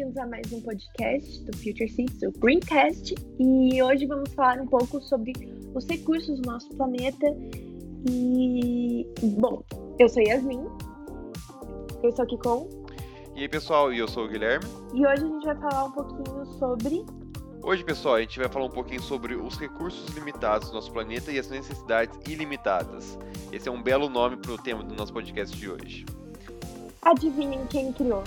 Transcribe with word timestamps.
Bem-vindos 0.00 0.16
a 0.16 0.26
mais 0.26 0.50
um 0.50 0.62
podcast 0.62 1.44
do 1.44 1.54
Future 1.58 1.86
Seeds, 1.86 2.22
o 2.22 2.32
Greencast. 2.40 3.14
E 3.38 3.82
hoje 3.82 4.06
vamos 4.06 4.32
falar 4.32 4.58
um 4.58 4.66
pouco 4.66 4.98
sobre 4.98 5.34
os 5.74 5.86
recursos 5.86 6.40
do 6.40 6.50
nosso 6.50 6.70
planeta. 6.70 7.26
E, 8.08 9.06
bom, 9.38 9.62
eu 9.98 10.08
sou 10.08 10.22
Yasmin. 10.22 10.64
Eu 12.02 12.08
estou 12.08 12.24
aqui 12.24 12.38
com. 12.38 12.66
E 13.36 13.42
aí, 13.42 13.48
pessoal, 13.50 13.92
eu 13.92 14.08
sou 14.08 14.24
o 14.24 14.28
Guilherme. 14.28 14.64
E 14.94 15.06
hoje 15.06 15.22
a 15.22 15.28
gente 15.28 15.44
vai 15.44 15.56
falar 15.56 15.84
um 15.84 15.92
pouquinho 15.92 16.46
sobre. 16.58 17.04
Hoje, 17.62 17.84
pessoal, 17.84 18.14
a 18.14 18.20
gente 18.22 18.38
vai 18.38 18.48
falar 18.48 18.64
um 18.64 18.70
pouquinho 18.70 19.02
sobre 19.02 19.34
os 19.34 19.58
recursos 19.58 20.08
limitados 20.14 20.70
do 20.70 20.76
nosso 20.76 20.90
planeta 20.90 21.30
e 21.30 21.38
as 21.38 21.50
necessidades 21.50 22.18
ilimitadas. 22.26 23.18
Esse 23.52 23.68
é 23.68 23.70
um 23.70 23.82
belo 23.82 24.08
nome 24.08 24.38
para 24.38 24.52
o 24.52 24.56
tema 24.56 24.82
do 24.82 24.94
nosso 24.94 25.12
podcast 25.12 25.54
de 25.54 25.70
hoje. 25.70 26.06
Adivinhem 27.02 27.66
quem 27.66 27.92
criou? 27.92 28.24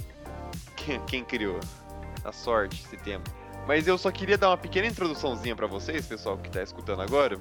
Quem, 0.76 1.00
quem 1.06 1.24
criou? 1.24 1.60
A 2.24 2.32
sorte, 2.32 2.84
esse 2.86 2.98
tema. 2.98 3.24
Mas 3.68 3.88
eu 3.88 3.98
só 3.98 4.12
queria 4.12 4.38
dar 4.38 4.50
uma 4.50 4.58
pequena 4.58 4.88
introduçãozinha 4.88 5.56
para 5.56 5.68
vocês, 5.68 6.06
pessoal 6.06 6.38
que 6.38 6.48
está 6.48 6.62
escutando 6.62 7.02
agora. 7.02 7.40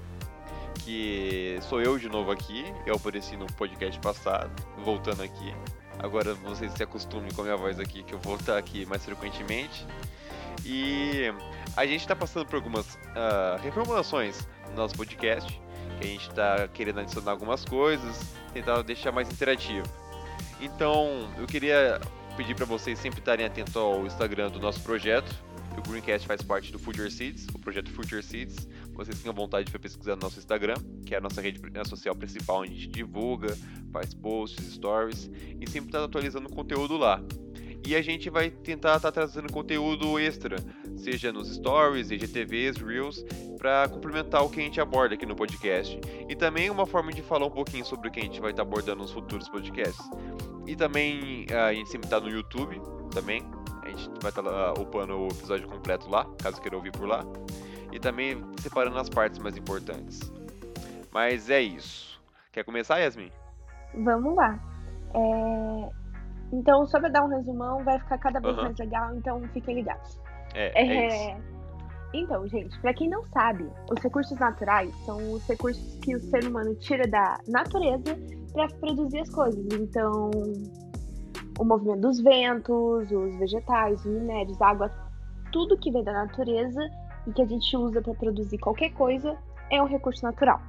Que 0.84 1.58
sou 1.62 1.80
eu 1.80 1.98
de 1.98 2.08
novo 2.08 2.30
aqui. 2.30 2.64
Eu 2.86 2.94
apareci 2.94 3.36
no 3.36 3.46
podcast 3.54 3.98
passado, 4.00 4.50
voltando 4.84 5.22
aqui. 5.22 5.54
Agora 5.98 6.34
vocês 6.34 6.72
se 6.72 6.82
acostumem 6.82 7.30
com 7.32 7.42
a 7.42 7.44
minha 7.44 7.56
voz 7.56 7.78
aqui, 7.78 8.02
que 8.02 8.12
eu 8.12 8.18
vou 8.18 8.36
estar 8.36 8.56
aqui 8.56 8.86
mais 8.86 9.04
frequentemente. 9.04 9.86
E 10.64 11.32
a 11.76 11.86
gente 11.86 12.00
está 12.00 12.14
passando 12.14 12.46
por 12.46 12.56
algumas 12.56 12.94
uh, 12.94 13.60
reformulações 13.62 14.46
no 14.70 14.76
nosso 14.76 14.94
podcast, 14.94 15.60
que 15.98 16.06
a 16.06 16.10
gente 16.10 16.28
está 16.28 16.68
querendo 16.68 17.00
adicionar 17.00 17.32
algumas 17.32 17.64
coisas, 17.64 18.34
tentar 18.52 18.82
deixar 18.82 19.12
mais 19.12 19.30
interativo. 19.30 19.86
Então, 20.60 21.28
eu 21.38 21.46
queria 21.46 22.00
pedir 22.32 22.54
para 22.54 22.64
vocês 22.64 22.98
sempre 22.98 23.20
estarem 23.20 23.44
atentos 23.44 23.76
ao 23.76 24.06
Instagram 24.06 24.50
do 24.50 24.58
nosso 24.58 24.80
projeto. 24.80 25.32
O 25.76 25.88
Greencast 25.88 26.26
faz 26.26 26.42
parte 26.42 26.70
do 26.70 26.78
Future 26.78 27.10
Seeds, 27.10 27.46
o 27.54 27.58
projeto 27.58 27.90
Future 27.90 28.22
Seeds. 28.22 28.68
Vocês 28.92 29.18
tenham 29.20 29.34
vontade 29.34 29.70
para 29.70 29.80
pesquisar 29.80 30.16
no 30.16 30.22
nosso 30.22 30.38
Instagram, 30.38 30.74
que 31.06 31.14
é 31.14 31.18
a 31.18 31.20
nossa 31.20 31.40
rede 31.40 31.60
social 31.88 32.14
principal, 32.14 32.60
onde 32.60 32.72
a 32.72 32.74
gente 32.74 32.88
divulga, 32.88 33.56
faz 33.92 34.12
posts, 34.14 34.74
stories 34.74 35.30
e 35.60 35.68
sempre 35.70 35.88
está 35.88 36.04
atualizando 36.04 36.48
conteúdo 36.48 36.96
lá. 36.96 37.22
E 37.86 37.96
a 37.96 38.02
gente 38.02 38.30
vai 38.30 38.50
tentar 38.50 38.96
estar 38.96 39.10
tá 39.10 39.12
trazendo 39.12 39.52
conteúdo 39.52 40.18
extra, 40.18 40.56
seja 40.96 41.32
nos 41.32 41.52
stories, 41.52 42.10
IGTVs, 42.10 42.76
Reels, 42.76 43.24
para 43.58 43.88
complementar 43.88 44.44
o 44.44 44.48
que 44.48 44.60
a 44.60 44.62
gente 44.62 44.80
aborda 44.80 45.14
aqui 45.14 45.26
no 45.26 45.34
podcast. 45.34 45.98
E 46.28 46.36
também 46.36 46.70
uma 46.70 46.86
forma 46.86 47.12
de 47.12 47.22
falar 47.22 47.46
um 47.46 47.50
pouquinho 47.50 47.84
sobre 47.84 48.08
o 48.08 48.10
que 48.12 48.20
a 48.20 48.22
gente 48.22 48.40
vai 48.40 48.52
estar 48.52 48.64
tá 48.64 48.68
abordando 48.68 49.02
nos 49.02 49.10
futuros 49.10 49.48
podcasts. 49.48 50.08
E 50.66 50.76
também 50.76 51.46
a 51.50 51.72
gente 51.72 51.90
sempre 51.90 52.06
está 52.06 52.20
no 52.20 52.28
YouTube 52.28 52.80
também. 53.12 53.42
A 53.82 53.88
gente 53.88 54.08
vai 54.20 54.30
estar 54.30 54.42
tá 54.42 54.72
upando 54.80 55.18
o 55.18 55.26
episódio 55.26 55.68
completo 55.68 56.08
lá, 56.08 56.26
caso 56.42 56.60
queira 56.60 56.76
ouvir 56.76 56.92
por 56.92 57.06
lá. 57.06 57.24
E 57.90 57.98
também 57.98 58.42
separando 58.60 58.98
as 58.98 59.08
partes 59.08 59.38
mais 59.38 59.56
importantes. 59.56 60.20
Mas 61.12 61.50
é 61.50 61.60
isso. 61.60 62.20
Quer 62.52 62.64
começar, 62.64 62.98
Yasmin? 62.98 63.30
Vamos 63.94 64.34
lá. 64.34 64.58
É... 65.14 66.02
Então, 66.52 66.86
só 66.86 67.00
para 67.00 67.08
dar 67.08 67.24
um 67.24 67.28
resumão, 67.28 67.82
vai 67.82 67.98
ficar 67.98 68.18
cada 68.18 68.40
vez 68.40 68.56
uhum. 68.56 68.64
mais 68.64 68.78
legal, 68.78 69.14
então 69.14 69.42
fiquem 69.52 69.76
ligados. 69.76 70.20
É, 70.54 70.72
é, 70.74 70.86
é 70.86 71.06
isso. 71.08 71.51
Então, 72.14 72.46
gente, 72.46 72.78
para 72.80 72.92
quem 72.92 73.08
não 73.08 73.24
sabe, 73.26 73.66
os 73.90 74.02
recursos 74.02 74.38
naturais 74.38 74.94
são 75.06 75.32
os 75.32 75.46
recursos 75.46 75.96
que 75.96 76.14
o 76.14 76.20
ser 76.20 76.44
humano 76.46 76.74
tira 76.74 77.06
da 77.08 77.38
natureza 77.48 78.16
para 78.52 78.68
produzir 78.68 79.20
as 79.20 79.30
coisas. 79.30 79.64
Então, 79.72 80.30
o 81.58 81.64
movimento 81.64 82.00
dos 82.00 82.20
ventos, 82.20 83.10
os 83.10 83.38
vegetais, 83.38 84.04
os 84.04 84.12
minérios, 84.12 84.60
a 84.60 84.68
água, 84.68 84.90
tudo 85.52 85.78
que 85.78 85.90
vem 85.90 86.04
da 86.04 86.12
natureza 86.12 86.80
e 87.26 87.32
que 87.32 87.42
a 87.42 87.46
gente 87.46 87.76
usa 87.76 88.02
para 88.02 88.14
produzir 88.14 88.58
qualquer 88.58 88.92
coisa 88.92 89.36
é 89.70 89.82
um 89.82 89.86
recurso 89.86 90.22
natural. 90.22 90.60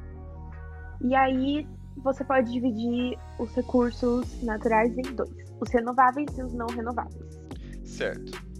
E 1.02 1.14
aí 1.14 1.68
você 1.98 2.24
pode 2.24 2.52
dividir 2.52 3.18
os 3.38 3.54
recursos 3.54 4.42
naturais 4.44 4.98
em 4.98 5.14
dois: 5.14 5.54
os 5.60 5.70
renováveis 5.72 6.38
e 6.38 6.42
os 6.42 6.54
não 6.54 6.68
renováveis. 6.68 7.42
Certo. 7.84 8.53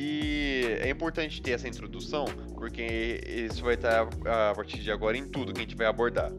E 0.00 0.78
é 0.80 0.88
importante 0.88 1.42
ter 1.42 1.50
essa 1.50 1.66
introdução, 1.66 2.26
porque 2.54 3.20
isso 3.26 3.64
vai 3.64 3.74
estar 3.74 4.08
a 4.24 4.54
partir 4.54 4.78
de 4.78 4.92
agora 4.92 5.16
em 5.16 5.26
tudo 5.26 5.52
que 5.52 5.58
a 5.58 5.62
gente 5.62 5.74
vai 5.74 5.88
abordar. 5.88 6.30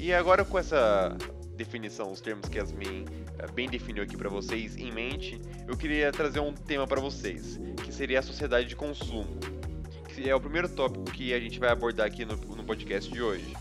E 0.00 0.12
agora 0.12 0.44
com 0.44 0.58
essa 0.58 1.16
definição, 1.56 2.10
os 2.10 2.20
termos 2.20 2.48
que 2.48 2.58
Yasmin 2.58 3.04
eh, 3.38 3.46
bem 3.52 3.68
definiu 3.68 4.02
aqui 4.02 4.16
para 4.16 4.28
vocês 4.28 4.76
em 4.76 4.90
mente, 4.90 5.40
eu 5.68 5.76
queria 5.76 6.10
trazer 6.10 6.40
um 6.40 6.52
tema 6.52 6.88
para 6.88 7.00
vocês, 7.00 7.60
que 7.84 7.94
seria 7.94 8.18
a 8.18 8.22
sociedade 8.22 8.66
de 8.66 8.74
consumo, 8.74 9.38
que 10.12 10.28
é 10.28 10.34
o 10.34 10.40
primeiro 10.40 10.68
tópico 10.68 11.04
que 11.04 11.32
a 11.32 11.38
gente 11.38 11.60
vai 11.60 11.70
abordar 11.70 12.08
aqui 12.08 12.24
no, 12.24 12.34
no 12.34 12.64
podcast 12.64 13.12
de 13.12 13.22
hoje. 13.22 13.56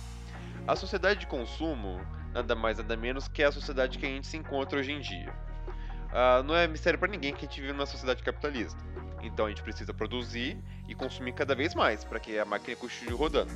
A 0.67 0.75
sociedade 0.75 1.19
de 1.19 1.27
consumo 1.27 2.01
nada 2.33 2.55
mais 2.55 2.79
nada 2.79 2.97
menos 2.97 3.27
que 3.27 3.43
a 3.43 3.51
sociedade 3.51 3.99
que 3.99 4.05
a 4.07 4.09
gente 4.09 4.25
se 4.25 4.35
encontra 4.35 4.79
hoje 4.79 4.91
em 4.91 4.99
dia. 4.99 5.31
Uh, 6.13 6.43
não 6.43 6.55
é 6.55 6.67
mistério 6.67 6.99
para 6.99 7.07
ninguém 7.09 7.33
que 7.33 7.45
a 7.45 7.49
gente 7.49 7.59
vive 7.59 7.73
numa 7.73 7.87
sociedade 7.87 8.21
capitalista. 8.21 8.79
Então 9.23 9.47
a 9.47 9.49
gente 9.49 9.63
precisa 9.63 9.91
produzir 9.93 10.57
e 10.87 10.93
consumir 10.93 11.33
cada 11.33 11.55
vez 11.55 11.73
mais 11.73 12.03
para 12.03 12.19
que 12.19 12.37
a 12.37 12.45
máquina 12.45 12.75
continue 12.75 13.15
rodando. 13.15 13.51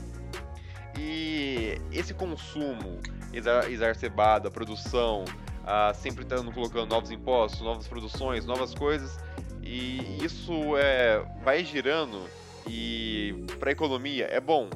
E 0.98 1.80
esse 1.92 2.16
consumo 2.16 3.00
exacerbado, 3.32 4.48
a 4.48 4.52
produção, 4.52 5.24
uh, 5.24 5.94
sempre 5.96 6.24
estando 6.24 6.52
colocando 6.52 6.90
novos 6.90 7.12
impostos, 7.12 7.62
novas 7.62 7.88
produções, 7.88 8.46
novas 8.46 8.74
coisas, 8.74 9.20
e 9.62 10.18
isso 10.24 10.76
é, 10.78 11.24
vai 11.44 11.64
girando 11.64 12.28
e 12.66 13.46
para 13.60 13.70
a 13.70 13.74
economia 13.74 14.26
é 14.32 14.40
bom, 14.40 14.70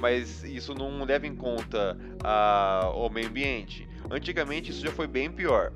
mas 0.00 0.42
isso 0.42 0.74
não 0.74 1.04
leva 1.04 1.26
em 1.26 1.36
conta 1.36 1.96
uh, 2.24 2.90
o 2.96 3.08
meio 3.10 3.28
ambiente. 3.28 3.88
Antigamente 4.10 4.70
isso 4.70 4.80
já 4.80 4.90
foi 4.90 5.06
bem 5.06 5.30
pior. 5.30 5.72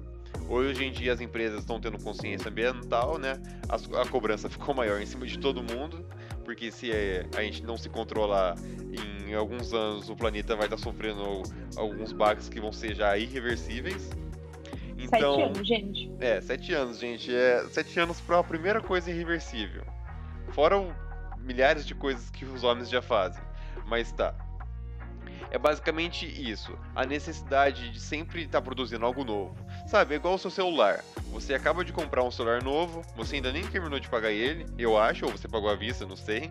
Hoje 0.48 0.84
em 0.84 0.92
dia 0.92 1.12
as 1.12 1.20
empresas 1.20 1.60
estão 1.60 1.80
tendo 1.80 1.98
consciência 2.02 2.50
ambiental, 2.50 3.18
né? 3.18 3.40
A, 3.68 4.02
a, 4.02 4.06
cobrança 4.06 4.48
ficou 4.50 4.74
maior 4.74 5.00
em 5.00 5.06
cima 5.06 5.26
de 5.26 5.38
todo 5.38 5.62
mundo, 5.62 6.04
porque 6.44 6.70
se 6.70 6.90
a 7.36 7.42
gente 7.42 7.62
não 7.62 7.76
se 7.76 7.88
controlar, 7.88 8.56
em 9.26 9.34
alguns 9.34 9.72
anos 9.72 10.10
o 10.10 10.16
planeta 10.16 10.54
vai 10.54 10.66
estar 10.66 10.76
sofrendo 10.76 11.42
alguns 11.76 12.12
baques 12.12 12.48
que 12.48 12.60
vão 12.60 12.72
ser 12.72 12.94
já 12.94 13.16
irreversíveis. 13.16 14.10
Então, 14.98 15.34
sete 15.34 15.42
anos, 15.42 15.66
gente. 15.66 16.12
É, 16.20 16.40
sete 16.40 16.72
anos, 16.74 16.98
gente. 16.98 17.34
É 17.34 17.64
sete 17.70 17.98
anos 17.98 18.20
para 18.20 18.38
a 18.38 18.44
primeira 18.44 18.80
coisa 18.80 19.10
irreversível. 19.10 19.84
Fora 20.50 20.78
o, 20.78 20.94
milhares 21.38 21.86
de 21.86 21.94
coisas 21.94 22.30
que 22.30 22.44
os 22.44 22.62
homens 22.62 22.88
já 22.88 23.02
fazem. 23.02 23.42
Mas 23.86 24.12
tá. 24.12 24.34
É 25.50 25.58
basicamente 25.58 26.26
isso. 26.26 26.78
A 26.94 27.04
necessidade 27.04 27.90
de 27.90 28.00
sempre 28.00 28.42
estar 28.42 28.60
tá 28.60 28.62
produzindo 28.62 29.04
algo 29.04 29.24
novo. 29.24 29.54
Sabe, 29.92 30.14
é 30.14 30.16
igual 30.16 30.36
o 30.36 30.38
seu 30.38 30.50
celular. 30.50 31.04
Você 31.32 31.52
acaba 31.52 31.84
de 31.84 31.92
comprar 31.92 32.24
um 32.24 32.30
celular 32.30 32.62
novo, 32.62 33.02
você 33.14 33.36
ainda 33.36 33.52
nem 33.52 33.62
terminou 33.62 34.00
de 34.00 34.08
pagar 34.08 34.30
ele, 34.30 34.64
eu 34.78 34.96
acho, 34.96 35.26
ou 35.26 35.30
você 35.30 35.46
pagou 35.46 35.68
à 35.68 35.74
vista, 35.74 36.06
não 36.06 36.16
sei. 36.16 36.48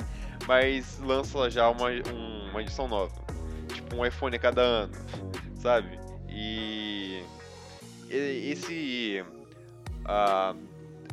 Mas 0.47 1.00
lança 1.00 1.50
já 1.50 1.68
uma, 1.68 1.90
um, 1.90 2.50
uma 2.51 2.62
edição 2.62 2.88
nova. 2.88 3.12
Tipo 3.74 3.96
um 3.96 4.06
iPhone 4.06 4.35
a 4.35 4.40
cada 4.40 4.62
ano, 4.62 4.94
sabe? 5.56 6.00
E 6.30 7.24
esse. 8.12 9.25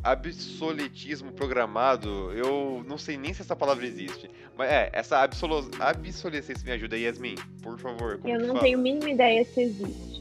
Obsoletismo 0.05 1.31
programado, 1.31 2.31
eu 2.33 2.85
não 2.87 2.99
sei 2.99 3.17
nem 3.17 3.33
se 3.33 3.41
essa 3.41 3.55
palavra 3.55 3.87
existe. 3.87 4.29
Mas 4.55 4.69
é, 4.69 4.91
essa 4.93 5.23
absol 5.23 5.67
obsolescência 5.97 6.63
me 6.63 6.73
ajuda, 6.73 6.95
Yasmin, 6.95 7.35
por 7.63 7.79
favor. 7.79 8.19
eu 8.23 8.39
não 8.39 8.59
tenho 8.59 8.77
a 8.77 8.81
mínima 8.81 9.09
ideia 9.09 9.43
se 9.43 9.61
existe. 9.61 10.18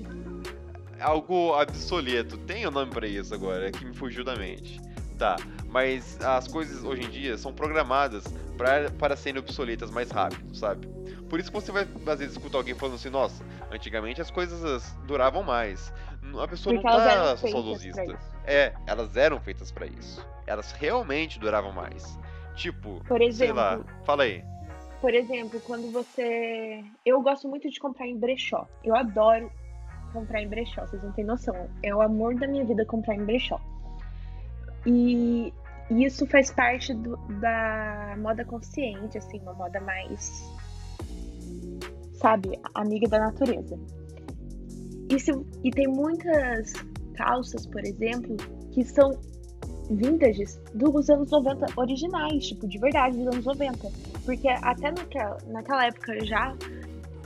Algo 1.01 1.59
obsoleto, 1.61 2.37
tem 2.39 2.67
o 2.67 2.69
um 2.69 2.73
nome 2.73 2.91
para 2.91 3.07
isso 3.07 3.35
agora, 3.35 3.69
é 3.69 3.71
que 3.71 3.85
me 3.85 3.95
fugiu 3.95 4.25
da 4.25 4.37
mente. 4.37 4.81
Tá, 5.19 5.37
mas 5.67 6.21
as 6.21 6.47
coisas 6.47 6.85
hoje 6.85 7.03
em 7.03 7.11
dia 7.11 7.37
são 7.37 7.53
programadas 7.53 8.25
pra, 8.57 8.89
para 8.91 9.17
serem 9.17 9.41
obsoletas 9.41 9.91
mais 9.91 10.11
rápido, 10.13 10.55
sabe? 10.55 10.87
Por 11.29 11.41
isso 11.41 11.51
que 11.51 11.61
você 11.61 11.73
vai 11.73 11.83
às 12.07 12.19
vezes 12.19 12.37
escutar 12.37 12.59
alguém 12.59 12.75
falando 12.75 12.95
assim, 12.95 13.11
nossa, 13.11 13.45
antigamente 13.71 14.21
as 14.21 14.31
coisas 14.31 14.95
duravam 15.07 15.43
mais. 15.43 15.93
A 16.39 16.49
pessoa 16.49 16.75
Porque 16.75 16.89
não 16.89 16.97
tá 16.97 17.37
saudosista. 17.37 18.19
É, 18.45 18.73
elas 18.87 19.17
eram 19.17 19.41
feitas 19.41 19.71
para 19.71 19.87
isso. 19.87 20.27
Elas 20.47 20.73
realmente 20.73 21.39
duravam 21.39 21.73
mais. 21.73 22.19
Tipo, 22.55 23.03
Por 23.07 23.21
exemplo, 23.21 23.37
sei 23.37 23.53
lá, 23.53 23.81
fala 24.05 24.25
aí. 24.25 24.45
Por 25.01 25.15
exemplo, 25.15 25.61
quando 25.61 25.93
você. 25.93 26.83
Eu 27.05 27.21
gosto 27.23 27.49
muito 27.49 27.71
de 27.71 27.79
comprar 27.79 28.07
em 28.07 28.19
brechó. 28.19 28.67
Eu 28.83 28.97
adoro 28.97 29.51
comprar 30.09 30.43
em 30.43 30.49
brechó, 30.49 30.87
vocês 30.87 31.03
não 31.03 31.13
têm 31.13 31.25
noção. 31.25 31.69
É 31.83 31.95
o 31.95 32.01
amor 32.01 32.35
da 32.35 32.47
minha 32.47 32.65
vida 32.65 32.85
comprar 32.85 33.15
em 33.15 33.25
brechó. 33.25 33.61
E 34.87 35.53
isso 35.91 36.27
faz 36.27 36.51
parte 36.51 36.95
do, 36.95 37.17
da 37.41 38.17
moda 38.19 38.45
consciente, 38.45 39.19
assim, 39.19 39.41
uma 39.41 39.55
moda 39.55 39.81
mais. 39.81 40.43
Sabe, 42.15 42.59
amiga 42.75 43.09
da 43.09 43.19
natureza. 43.19 43.79
E, 45.11 45.19
se, 45.19 45.33
e 45.65 45.71
tem 45.71 45.87
muitas 45.87 46.73
calças, 47.15 47.67
por 47.67 47.85
exemplo, 47.85 48.37
que 48.73 48.85
são 48.85 49.11
vintages 49.91 50.61
dos 50.75 51.09
anos 51.09 51.31
90 51.31 51.67
originais, 51.77 52.47
tipo, 52.47 52.69
de 52.69 52.79
verdade, 52.79 53.17
dos 53.17 53.27
anos 53.29 53.47
90. 53.47 53.89
Porque 54.25 54.49
até 54.49 54.91
naquela, 54.91 55.39
naquela 55.47 55.87
época 55.87 56.25
já, 56.25 56.55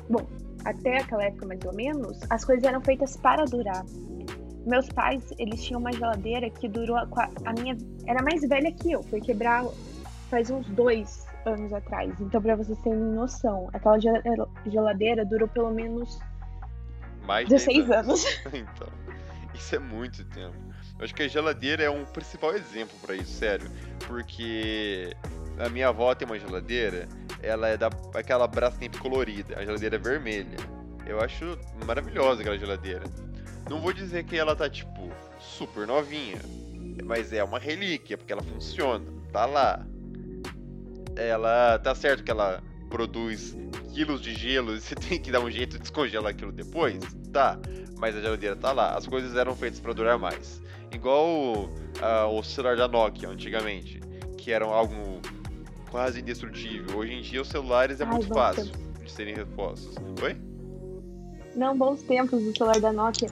bom, 0.08 0.24
até 0.64 0.98
aquela 0.98 1.24
época 1.24 1.46
mais 1.46 1.60
ou 1.64 1.74
menos, 1.74 2.18
as 2.30 2.44
coisas 2.44 2.64
eram 2.64 2.80
feitas 2.80 3.16
para 3.16 3.44
durar. 3.44 3.84
Meus 4.66 4.88
pais, 4.88 5.22
eles 5.38 5.62
tinham 5.64 5.80
uma 5.80 5.92
geladeira 5.92 6.48
que 6.48 6.68
durou 6.68 6.96
a, 6.96 7.06
a 7.44 7.52
minha 7.52 7.76
era 8.06 8.22
mais 8.22 8.42
velha 8.42 8.70
que 8.72 8.92
eu, 8.92 9.02
foi 9.02 9.20
quebrar 9.20 9.64
faz 10.30 10.50
uns 10.50 10.66
dois 10.68 11.26
anos 11.44 11.72
atrás. 11.72 12.12
Então, 12.20 12.40
para 12.40 12.56
vocês 12.56 12.78
terem 12.78 12.98
noção, 12.98 13.68
aquela 13.72 13.98
geladeira 14.66 15.24
durou 15.24 15.48
pelo 15.48 15.70
menos 15.70 16.18
mais 17.26 17.48
16 17.48 17.90
anos. 17.90 18.24
anos. 18.24 18.40
então, 18.54 18.88
isso 19.54 19.74
é 19.74 19.78
muito 19.78 20.24
tempo. 20.24 20.56
Eu 20.98 21.04
acho 21.04 21.14
que 21.14 21.22
a 21.22 21.28
geladeira 21.28 21.82
é 21.82 21.90
um 21.90 22.04
principal 22.04 22.54
exemplo 22.54 22.96
para 23.02 23.14
isso, 23.14 23.32
sério. 23.32 23.68
Porque 24.06 25.14
a 25.58 25.68
minha 25.68 25.88
avó 25.88 26.14
tem 26.14 26.26
uma 26.26 26.38
geladeira, 26.38 27.08
ela 27.42 27.68
é 27.68 27.76
da 27.76 27.90
aquela 28.14 28.46
Brastemp 28.46 28.96
colorida, 28.98 29.58
a 29.58 29.64
geladeira 29.64 29.96
é 29.96 29.98
vermelha. 29.98 30.56
Eu 31.04 31.20
acho 31.20 31.58
maravilhosa 31.84 32.40
aquela 32.40 32.58
geladeira. 32.58 33.04
Não 33.68 33.80
vou 33.80 33.92
dizer 33.92 34.24
que 34.24 34.36
ela 34.36 34.54
tá, 34.54 34.68
tipo, 34.68 35.10
super 35.38 35.86
novinha, 35.86 36.40
mas 37.04 37.32
é 37.32 37.42
uma 37.42 37.58
relíquia, 37.58 38.16
porque 38.16 38.32
ela 38.32 38.42
funciona, 38.42 39.04
tá 39.32 39.44
lá. 39.44 39.84
Ela 41.16 41.78
tá 41.78 41.94
certo 41.94 42.22
que 42.22 42.30
ela 42.30 42.62
produz 42.88 43.56
quilos 43.92 44.20
de 44.20 44.34
gelo 44.34 44.74
e 44.74 44.80
você 44.80 44.94
tem 44.96 45.20
que 45.20 45.30
dar 45.30 45.40
um 45.40 45.50
jeito 45.50 45.72
de 45.72 45.80
descongelar 45.80 46.30
aquilo 46.30 46.52
depois? 46.52 46.98
Tá, 47.32 47.58
mas 47.98 48.16
a 48.16 48.20
geladeira 48.20 48.56
tá 48.56 48.72
lá. 48.72 48.96
As 48.96 49.06
coisas 49.06 49.36
eram 49.36 49.56
feitas 49.56 49.80
para 49.80 49.92
durar 49.92 50.18
mais. 50.18 50.62
Igual 50.92 51.64
uh, 51.64 52.28
o 52.30 52.42
celular 52.42 52.76
da 52.76 52.86
Nokia 52.86 53.28
antigamente, 53.28 54.00
que 54.36 54.52
era 54.52 54.64
algo 54.64 55.20
quase 55.92 56.20
indestrutível. 56.20 56.96
Hoje 56.96 57.12
em 57.12 57.20
dia 57.20 57.42
os 57.42 57.48
celulares 57.48 58.00
é 58.00 58.04
Ai, 58.04 58.10
muito 58.10 58.28
fácil 58.28 58.72
tempos. 58.72 59.04
de 59.04 59.12
serem 59.12 59.34
repostos. 59.34 59.94
Oi? 60.22 60.36
Não, 61.54 61.76
bons 61.76 62.02
tempos 62.02 62.42
do 62.42 62.56
celular 62.56 62.80
da 62.80 62.90
Nokia. 62.90 63.28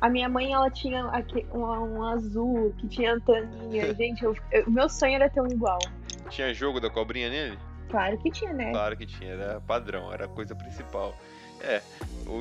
A 0.00 0.08
minha 0.08 0.28
mãe, 0.28 0.52
ela 0.52 0.70
tinha 0.70 1.04
um, 1.52 1.60
um 1.60 2.04
azul 2.04 2.72
que 2.78 2.86
tinha 2.86 3.14
anteninha. 3.14 3.92
Gente, 3.96 4.24
o 4.24 4.34
meu 4.68 4.88
sonho 4.88 5.16
era 5.16 5.28
ter 5.28 5.40
um 5.40 5.48
igual. 5.48 5.78
Tinha 6.30 6.54
jogo 6.54 6.78
da 6.78 6.88
cobrinha 6.88 7.28
nele? 7.28 7.58
Claro 7.90 8.16
que 8.18 8.30
tinha, 8.30 8.52
né? 8.52 8.70
Claro 8.70 8.96
que 8.96 9.06
tinha, 9.06 9.32
era 9.32 9.60
padrão, 9.60 10.12
era 10.12 10.26
a 10.26 10.28
coisa 10.28 10.54
principal. 10.54 11.14
É, 11.60 11.82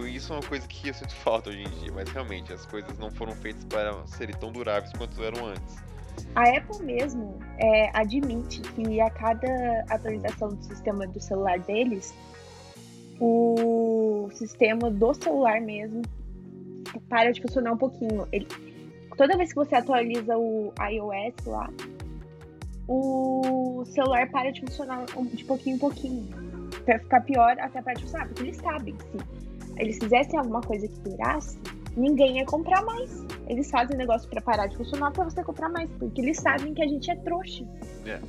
isso 0.07 0.33
é 0.33 0.35
uma 0.35 0.43
coisa 0.43 0.67
que 0.67 0.89
eu 0.89 0.93
sinto 0.93 1.15
falta 1.15 1.49
hoje 1.49 1.63
em 1.63 1.69
dia, 1.79 1.91
mas 1.93 2.09
realmente 2.09 2.51
as 2.51 2.65
coisas 2.65 2.97
não 2.99 3.09
foram 3.09 3.33
feitas 3.33 3.63
para 3.65 4.05
serem 4.05 4.35
tão 4.35 4.51
duráveis 4.51 4.91
quanto 4.93 5.23
eram 5.23 5.47
antes. 5.47 5.77
A 6.35 6.57
Apple 6.57 6.83
mesmo 6.83 7.39
é, 7.57 7.89
admite 7.97 8.61
que 8.61 8.99
a 8.99 9.09
cada 9.09 9.85
atualização 9.89 10.49
do 10.49 10.63
sistema 10.63 11.07
do 11.07 11.19
celular 11.19 11.59
deles, 11.59 12.13
o 13.19 14.29
sistema 14.33 14.89
do 14.89 15.13
celular 15.13 15.61
mesmo 15.61 16.01
para 17.09 17.31
de 17.31 17.41
funcionar 17.41 17.73
um 17.73 17.77
pouquinho. 17.77 18.27
Ele, 18.31 18.47
toda 19.17 19.37
vez 19.37 19.49
que 19.49 19.55
você 19.55 19.75
atualiza 19.75 20.37
o 20.37 20.73
iOS 20.79 21.45
lá, 21.45 21.69
o 22.87 23.83
celular 23.85 24.29
para 24.29 24.51
de 24.51 24.61
funcionar 24.61 25.05
de 25.05 25.43
pouquinho 25.45 25.75
em 25.75 25.79
pouquinho. 25.79 26.27
Pra 26.85 26.99
ficar 26.99 27.21
pior 27.21 27.55
até 27.59 27.81
para 27.81 27.93
de 27.93 28.01
funcionar, 28.03 28.27
porque 28.27 28.43
eles 28.43 28.57
sabem 28.57 28.95
que 28.95 29.03
se 29.03 29.17
eles 29.77 29.97
fizessem 29.99 30.37
alguma 30.37 30.61
coisa 30.61 30.87
que 30.87 30.99
durasse, 30.99 31.57
ninguém 31.95 32.37
ia 32.37 32.45
comprar 32.45 32.83
mais. 32.83 33.25
Eles 33.47 33.69
fazem 33.69 33.97
negócio 33.97 34.29
para 34.29 34.41
parar 34.41 34.67
de 34.67 34.77
funcionar 34.77 35.11
para 35.11 35.23
você 35.23 35.43
comprar 35.43 35.69
mais, 35.69 35.89
porque 35.91 36.21
eles 36.21 36.37
sabem 36.37 36.73
que 36.73 36.81
a 36.81 36.87
gente 36.87 37.09
é 37.11 37.15
trouxa. 37.15 37.65
É. 38.05 38.19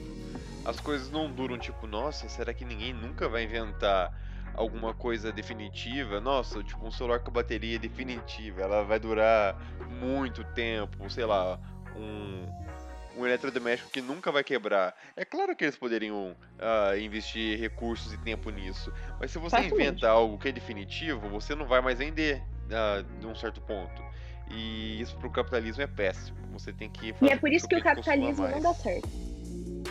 As 0.64 0.80
coisas 0.80 1.10
não 1.10 1.30
duram 1.30 1.58
tipo, 1.58 1.86
nossa, 1.86 2.28
será 2.28 2.54
que 2.54 2.64
ninguém 2.64 2.92
nunca 2.92 3.28
vai 3.28 3.44
inventar 3.44 4.12
alguma 4.54 4.94
coisa 4.94 5.32
definitiva, 5.32 6.20
nossa, 6.20 6.62
tipo 6.62 6.86
um 6.86 6.90
celular 6.90 7.18
com 7.20 7.30
bateria 7.30 7.78
definitiva, 7.78 8.62
ela 8.62 8.82
vai 8.84 8.98
durar 8.98 9.60
muito 10.00 10.44
tempo, 10.54 11.10
sei 11.10 11.24
lá, 11.24 11.58
um, 11.96 12.46
um 13.20 13.26
eletrodoméstico 13.26 13.90
que 13.90 14.00
nunca 14.00 14.30
vai 14.30 14.44
quebrar. 14.44 14.94
É 15.16 15.24
claro 15.24 15.54
que 15.54 15.64
eles 15.64 15.76
poderiam 15.76 16.32
uh, 16.32 16.98
investir 16.98 17.58
recursos 17.58 18.12
e 18.12 18.18
tempo 18.18 18.48
nisso, 18.50 18.92
mas 19.20 19.30
se 19.30 19.38
você 19.38 19.58
inventa 19.60 20.08
algo 20.08 20.38
que 20.38 20.48
é 20.48 20.52
definitivo, 20.52 21.28
você 21.28 21.54
não 21.54 21.66
vai 21.66 21.80
mais 21.80 21.98
vender 21.98 22.42
uh, 22.66 23.02
de 23.18 23.26
um 23.26 23.34
certo 23.34 23.60
ponto. 23.60 24.02
E 24.56 25.00
isso 25.00 25.16
pro 25.16 25.30
capitalismo 25.30 25.82
é 25.82 25.86
péssimo. 25.86 26.36
Você 26.52 26.72
tem 26.72 26.88
que 26.88 27.14
E 27.20 27.28
é 27.28 27.36
por 27.36 27.52
isso 27.52 27.66
que 27.66 27.76
o 27.76 27.82
capitalismo 27.82 28.48
não 28.48 28.60
dá 28.60 28.72
certo. 28.74 29.08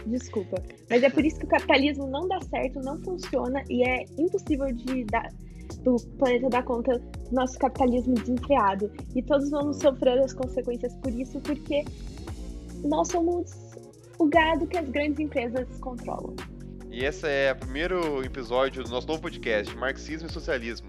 Desculpa. 0.05 0.61
Mas 0.89 1.03
é 1.03 1.09
por 1.09 1.23
isso 1.25 1.39
que 1.39 1.45
o 1.45 1.49
capitalismo 1.49 2.07
não 2.07 2.27
dá 2.27 2.39
certo, 2.41 2.79
não 2.81 2.97
funciona 2.99 3.63
e 3.69 3.87
é 3.87 4.05
impossível 4.17 4.71
de 4.71 5.05
dar, 5.05 5.29
do 5.83 5.95
planeta 6.17 6.49
dar 6.49 6.63
conta 6.63 6.97
do 6.97 7.31
nosso 7.31 7.57
capitalismo 7.59 8.15
desenfreado. 8.15 8.91
E 9.15 9.21
todos 9.21 9.49
vamos 9.49 9.77
sofrer 9.77 10.19
as 10.19 10.33
consequências 10.33 10.93
por 10.97 11.11
isso, 11.11 11.39
porque 11.41 11.83
nós 12.83 13.09
somos 13.09 13.51
o 14.19 14.27
gado 14.27 14.67
que 14.67 14.77
as 14.77 14.89
grandes 14.89 15.19
empresas 15.19 15.67
controlam. 15.79 16.35
E 16.89 17.03
esse 17.03 17.27
é 17.27 17.51
o 17.51 17.55
primeiro 17.55 18.23
episódio 18.23 18.83
do 18.83 18.89
nosso 18.89 19.07
novo 19.07 19.21
podcast, 19.21 19.75
Marxismo 19.75 20.27
e 20.27 20.31
Socialismo. 20.31 20.87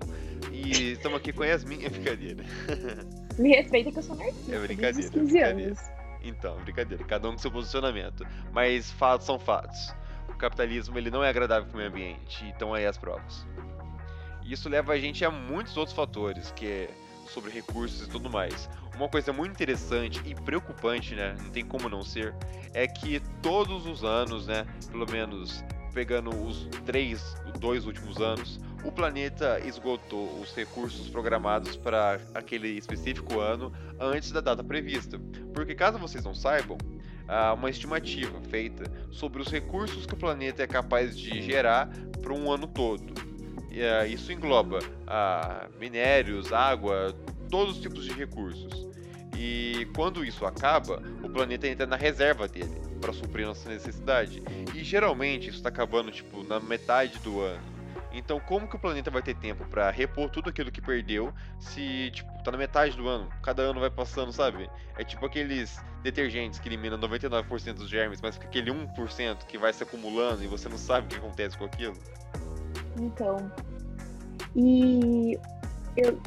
E 0.53 0.93
estamos 0.93 1.19
aqui 1.19 1.33
com 1.33 1.43
a 1.43 1.47
Yasmin, 1.47 1.85
é 1.85 1.89
brincadeira. 1.89 2.45
Me 3.39 3.55
respeita 3.55 3.91
que 3.91 3.99
eu 3.99 4.03
sou 4.03 4.17
marxista. 4.17 4.55
É 4.55 4.59
brincadeira. 4.59 5.11
15 5.11 5.11
brincadeira. 5.11 5.51
anos. 5.51 5.79
Então, 6.23 6.57
brincadeira, 6.63 7.05
cada 7.05 7.29
um 7.29 7.33
com 7.33 7.39
seu 7.39 7.51
posicionamento. 7.51 8.27
Mas 8.53 8.91
fatos 8.93 9.27
são 9.27 9.39
fatos. 9.39 9.95
O 10.29 10.35
capitalismo 10.35 10.99
ele 10.99 11.11
não 11.11 11.23
é 11.23 11.29
agradável 11.29 11.69
para 11.69 11.75
o 11.75 11.77
meio 11.77 11.91
ambiente, 11.91 12.45
então 12.47 12.73
aí 12.73 12.87
as 12.87 12.97
provas. 12.97 13.47
Isso 14.45 14.69
leva 14.69 14.93
a 14.93 14.99
gente 14.99 15.25
a 15.25 15.31
muitos 15.31 15.77
outros 15.77 15.95
fatores, 15.95 16.51
que 16.53 16.67
é 16.67 16.91
sobre 17.29 17.51
recursos 17.51 18.07
e 18.07 18.11
tudo 18.11 18.29
mais. 18.29 18.69
Uma 18.95 19.09
coisa 19.09 19.33
muito 19.33 19.53
interessante 19.53 20.21
e 20.25 20.35
preocupante, 20.35 21.15
né, 21.15 21.35
não 21.43 21.51
tem 21.51 21.65
como 21.65 21.89
não 21.89 22.03
ser, 22.03 22.35
é 22.73 22.87
que 22.87 23.21
todos 23.43 23.87
os 23.87 24.05
anos, 24.05 24.47
né, 24.47 24.67
pelo 24.91 25.11
menos 25.11 25.65
pegando 25.93 26.31
os 26.31 26.69
três, 26.85 27.37
dois 27.59 27.87
últimos 27.87 28.21
anos, 28.21 28.61
o 28.85 28.93
planeta 28.93 29.61
esgotou 29.65 30.41
os 30.41 30.55
recursos 30.55 31.09
programados 31.09 31.77
para 31.77 32.21
aquele 32.35 32.69
específico 32.69 33.41
ano 33.41 33.73
antes 33.99 34.31
da 34.31 34.41
data 34.41 34.63
prevista. 34.63 35.19
Porque, 35.53 35.75
caso 35.75 35.99
vocês 35.99 36.25
não 36.25 36.35
saibam, 36.35 36.77
há 37.27 37.55
uma 37.55 37.71
estimativa 37.71 38.41
feita 38.43 38.85
sobre 39.11 39.41
os 39.41 39.49
recursos 39.49 40.05
que 40.05 40.15
o 40.15 40.17
planeta 40.17 40.63
é 40.63 40.67
capaz 40.67 41.17
de 41.17 41.41
gerar 41.41 41.89
para 42.21 42.33
um 42.33 42.53
ano 42.53 42.67
todo. 42.67 43.15
Ah, 43.73 44.07
isso 44.07 44.31
engloba 44.31 44.79
ah, 45.07 45.67
minérios, 45.81 46.53
água, 46.53 47.15
todos 47.51 47.77
os 47.77 47.83
tipos 47.83 48.05
de 48.05 48.13
recursos. 48.13 48.87
E 49.37 49.89
quando 49.97 50.25
isso 50.25 50.47
acaba, 50.47 51.03
o 51.23 51.29
planeta 51.29 51.67
entra 51.67 51.87
na 51.87 51.97
reserva 51.97 52.47
dele 52.47 52.81
para 53.01 53.13
suprir 53.13 53.47
nossa 53.47 53.69
necessidade. 53.69 54.43
E 54.75 54.85
geralmente 54.85 55.49
isso 55.49 55.59
está 55.59 55.71
acabando 55.71 56.11
tipo 56.13 56.45
na 56.45 56.61
metade 56.61 57.19
do 57.19 57.41
ano. 57.41 57.74
Então, 58.15 58.39
como 58.41 58.69
que 58.69 58.77
o 58.77 58.79
planeta 58.79 59.11
vai 59.11 59.23
ter 59.23 59.35
tempo 59.35 59.65
para 59.67 59.91
repor 59.91 60.31
tudo 60.31 60.51
aquilo 60.51 60.71
que 60.71 60.81
perdeu 60.81 61.33
se, 61.59 62.11
tipo, 62.13 62.31
tá 62.43 62.53
na 62.53 62.59
metade 62.59 62.97
do 62.97 63.09
ano? 63.09 63.29
Cada 63.43 63.63
ano 63.63 63.81
vai 63.81 63.91
passando, 63.91 64.33
sabe? 64.33 64.71
É 64.97 65.05
tipo 65.05 65.27
aqueles 65.27 65.81
detergentes 66.03 66.61
que 66.61 66.69
eliminam 66.69 66.99
99% 66.99 67.75
dos 67.75 67.89
germes, 67.89 68.21
mas 68.21 68.37
fica 68.37 68.47
aquele 68.47 68.71
1% 68.71 69.47
que 69.47 69.59
vai 69.59 69.73
se 69.73 69.83
acumulando 69.83 70.45
e 70.45 70.47
você 70.47 70.69
não 70.69 70.79
sabe 70.79 71.07
o 71.07 71.11
que 71.11 71.17
acontece 71.17 71.59
com 71.59 71.65
aquilo. 71.65 71.97
Então. 72.97 73.51
E 74.55 75.39
eu 75.97 76.21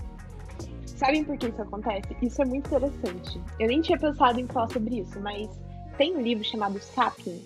Sabem 0.97 1.23
por 1.23 1.37
que 1.37 1.47
isso 1.47 1.61
acontece? 1.61 2.17
Isso 2.23 2.41
é 2.41 2.45
muito 2.45 2.65
interessante. 2.65 3.39
Eu 3.59 3.67
nem 3.67 3.81
tinha 3.81 3.99
pensado 3.99 4.39
em 4.39 4.47
falar 4.47 4.67
sobre 4.69 4.99
isso, 4.99 5.19
mas 5.19 5.47
tem 5.95 6.17
um 6.17 6.21
livro 6.21 6.43
chamado 6.43 6.79
Sapiens, 6.79 7.43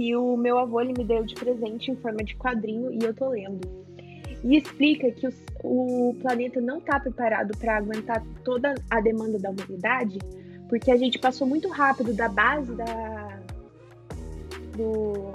que 0.00 0.16
o 0.16 0.34
meu 0.34 0.58
avô 0.58 0.80
ele 0.80 0.94
me 0.96 1.04
deu 1.04 1.22
de 1.22 1.34
presente 1.34 1.90
em 1.90 1.96
forma 1.96 2.24
de 2.24 2.34
quadrinho 2.34 2.90
e 2.90 3.04
eu 3.04 3.12
tô 3.12 3.28
lendo. 3.28 3.60
E 4.42 4.56
explica 4.56 5.10
que 5.12 5.28
o 5.62 6.16
planeta 6.22 6.58
não 6.58 6.78
está 6.78 6.98
preparado 6.98 7.54
para 7.58 7.76
aguentar 7.76 8.24
toda 8.42 8.74
a 8.88 8.98
demanda 9.02 9.38
da 9.38 9.50
humanidade, 9.50 10.18
porque 10.70 10.90
a 10.90 10.96
gente 10.96 11.18
passou 11.18 11.46
muito 11.46 11.68
rápido 11.68 12.14
da 12.14 12.30
base 12.30 12.74
da. 12.76 13.40
do. 14.74 15.32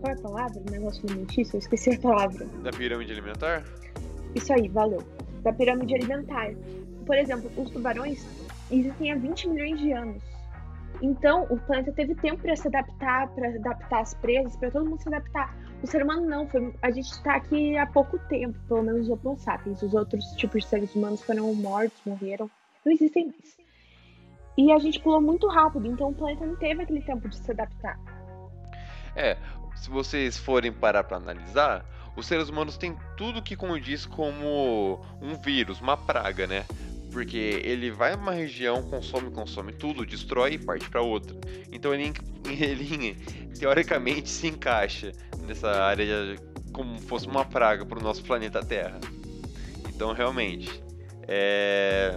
Qual 0.00 0.10
é 0.10 0.12
a 0.12 0.22
palavra? 0.22 0.62
Negócio 0.70 1.04
alimentício? 1.06 1.56
Eu 1.56 1.58
esqueci 1.58 1.96
a 1.96 2.00
palavra. 2.00 2.46
Da 2.62 2.70
pirâmide 2.70 3.12
alimentar? 3.12 3.62
Isso 4.34 4.50
aí, 4.54 4.68
valeu. 4.68 5.02
Da 5.42 5.52
pirâmide 5.52 5.94
alimentar. 5.94 6.54
Por 7.04 7.18
exemplo, 7.18 7.50
os 7.58 7.70
tubarões 7.72 8.26
existem 8.70 9.12
há 9.12 9.16
20 9.16 9.48
milhões 9.50 9.78
de 9.78 9.92
anos. 9.92 10.37
Então, 11.00 11.44
o 11.44 11.58
planeta 11.58 11.92
teve 11.92 12.14
tempo 12.14 12.42
para 12.42 12.56
se 12.56 12.66
adaptar, 12.66 13.28
para 13.28 13.48
adaptar 13.48 14.00
as 14.00 14.14
presas, 14.14 14.56
para 14.56 14.70
todo 14.70 14.88
mundo 14.88 15.00
se 15.00 15.08
adaptar. 15.08 15.56
O 15.82 15.86
ser 15.86 16.02
humano 16.02 16.26
não, 16.26 16.48
foi, 16.48 16.74
a 16.82 16.90
gente 16.90 17.10
está 17.10 17.36
aqui 17.36 17.76
há 17.76 17.86
pouco 17.86 18.18
tempo, 18.28 18.58
pelo 18.66 18.82
menos 18.82 19.08
os 19.08 19.24
Homo 19.24 19.36
sapiens. 19.38 19.80
Os 19.80 19.94
outros 19.94 20.24
tipos 20.32 20.62
de 20.62 20.68
seres 20.68 20.94
humanos 20.94 21.22
foram 21.22 21.54
mortos, 21.54 22.00
morreram, 22.04 22.50
não 22.84 22.92
existem 22.92 23.26
mais. 23.26 23.56
E 24.56 24.72
a 24.72 24.78
gente 24.80 24.98
pulou 24.98 25.20
muito 25.20 25.46
rápido, 25.46 25.86
então 25.86 26.08
o 26.08 26.14
planeta 26.14 26.44
não 26.44 26.56
teve 26.56 26.82
aquele 26.82 27.00
tempo 27.02 27.28
de 27.28 27.36
se 27.36 27.50
adaptar. 27.52 27.96
É, 29.14 29.36
se 29.76 29.88
vocês 29.88 30.36
forem 30.36 30.72
parar 30.72 31.04
para 31.04 31.16
analisar, 31.16 31.84
os 32.16 32.26
seres 32.26 32.48
humanos 32.48 32.76
têm 32.76 32.96
tudo 33.16 33.40
que 33.40 33.54
condiz 33.54 34.04
como 34.04 35.00
um 35.22 35.36
vírus, 35.36 35.80
uma 35.80 35.96
praga, 35.96 36.48
né? 36.48 36.64
Porque 37.18 37.60
ele 37.64 37.90
vai 37.90 38.14
numa 38.14 38.30
região, 38.30 38.80
consome, 38.80 39.28
consome 39.32 39.72
tudo, 39.72 40.06
destrói 40.06 40.52
e 40.52 40.58
parte 40.58 40.88
para 40.88 41.02
outra. 41.02 41.36
Então 41.72 41.92
ele, 41.92 42.12
ele 42.46 43.16
teoricamente 43.58 44.28
se 44.28 44.46
encaixa 44.46 45.10
nessa 45.44 45.68
área 45.68 46.36
como 46.72 46.96
fosse 47.00 47.26
uma 47.26 47.44
praga 47.44 47.84
para 47.84 47.98
o 47.98 48.00
nosso 48.00 48.22
planeta 48.22 48.64
Terra. 48.64 49.00
Então 49.88 50.12
realmente 50.12 50.80
é 51.26 52.16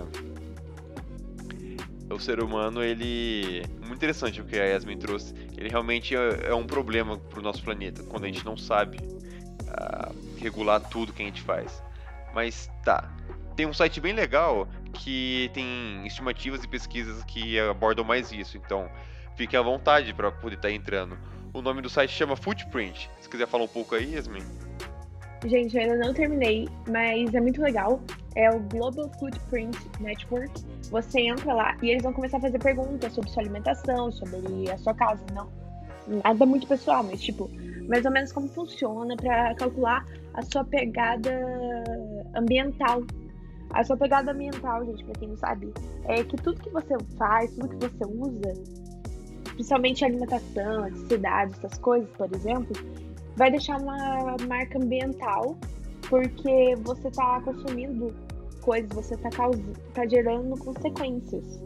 o 2.07 2.19
ser 2.19 2.39
humano 2.43 2.83
ele 2.83 3.63
muito 3.79 3.95
interessante 3.95 4.39
o 4.39 4.45
que 4.45 4.59
a 4.59 4.65
Yasmin 4.65 4.99
trouxe. 4.99 5.33
Ele 5.57 5.67
realmente 5.67 6.15
é, 6.15 6.49
é 6.49 6.53
um 6.53 6.67
problema 6.67 7.17
para 7.17 7.39
o 7.39 7.41
nosso 7.41 7.63
planeta 7.63 8.03
quando 8.03 8.25
a 8.25 8.27
gente 8.27 8.45
não 8.45 8.55
sabe 8.55 8.99
uh, 8.99 10.37
regular 10.37 10.79
tudo 10.79 11.11
que 11.11 11.23
a 11.23 11.25
gente 11.25 11.41
faz. 11.41 11.81
Mas 12.35 12.69
tá, 12.85 13.11
tem 13.55 13.65
um 13.65 13.73
site 13.73 13.99
bem 13.99 14.13
legal 14.13 14.67
que 14.91 15.49
tem 15.53 16.05
estimativas 16.05 16.63
e 16.63 16.67
pesquisas 16.67 17.23
que 17.23 17.59
abordam 17.59 18.03
mais 18.05 18.31
isso. 18.31 18.57
Então, 18.57 18.89
fique 19.35 19.55
à 19.55 19.61
vontade 19.61 20.13
para 20.13 20.31
poder 20.31 20.55
estar 20.55 20.69
tá 20.69 20.73
entrando. 20.73 21.17
O 21.53 21.61
nome 21.61 21.81
do 21.81 21.89
site 21.89 22.11
chama 22.11 22.35
Footprint. 22.35 23.09
Se 23.19 23.29
quiser 23.29 23.47
falar 23.47 23.65
um 23.65 23.67
pouco 23.67 23.95
aí, 23.95 24.13
Yasmin. 24.13 24.43
Gente, 25.45 25.75
eu 25.75 25.81
ainda 25.81 25.97
não 25.97 26.13
terminei, 26.13 26.69
mas 26.87 27.33
é 27.33 27.41
muito 27.41 27.61
legal. 27.61 27.99
É 28.35 28.49
o 28.49 28.59
Global 28.59 29.09
Footprint 29.19 29.75
Network. 29.99 30.51
Você 30.91 31.21
entra 31.21 31.53
lá 31.53 31.75
e 31.81 31.89
eles 31.89 32.03
vão 32.03 32.13
começar 32.13 32.37
a 32.37 32.41
fazer 32.41 32.59
perguntas 32.59 33.11
sobre 33.13 33.29
sua 33.31 33.41
alimentação, 33.43 34.11
sobre 34.11 34.69
a 34.69 34.77
sua 34.77 34.93
casa. 34.93 35.23
Não, 35.33 35.49
nada 36.23 36.45
muito 36.45 36.67
pessoal, 36.67 37.03
mas 37.03 37.21
tipo, 37.21 37.49
mais 37.87 38.05
ou 38.05 38.11
menos 38.11 38.31
como 38.31 38.47
funciona 38.47 39.15
para 39.17 39.55
calcular 39.55 40.05
a 40.33 40.41
sua 40.43 40.63
pegada 40.63 41.31
ambiental 42.35 43.03
a 43.73 43.83
sua 43.83 43.97
pegada 43.97 44.31
ambiental, 44.31 44.85
gente, 44.85 45.03
pra 45.05 45.13
quem 45.13 45.29
não 45.29 45.37
sabe, 45.37 45.73
é 46.05 46.23
que 46.23 46.35
tudo 46.37 46.61
que 46.61 46.69
você 46.69 46.95
faz, 47.17 47.53
tudo 47.55 47.69
que 47.69 47.87
você 47.87 48.05
usa, 48.05 48.53
principalmente 49.53 50.05
alimentação, 50.05 50.87
eletricidade, 50.87 51.53
essas 51.53 51.77
coisas, 51.79 52.09
por 52.11 52.33
exemplo, 52.33 52.73
vai 53.35 53.51
deixar 53.51 53.77
uma 53.77 54.35
marca 54.47 54.77
ambiental, 54.77 55.57
porque 56.09 56.75
você 56.83 57.09
tá 57.11 57.41
consumindo 57.41 58.13
coisas, 58.61 58.91
você 58.91 59.17
tá, 59.17 59.29
causando, 59.29 59.73
tá 59.93 60.05
gerando 60.07 60.57
consequências. 60.57 61.61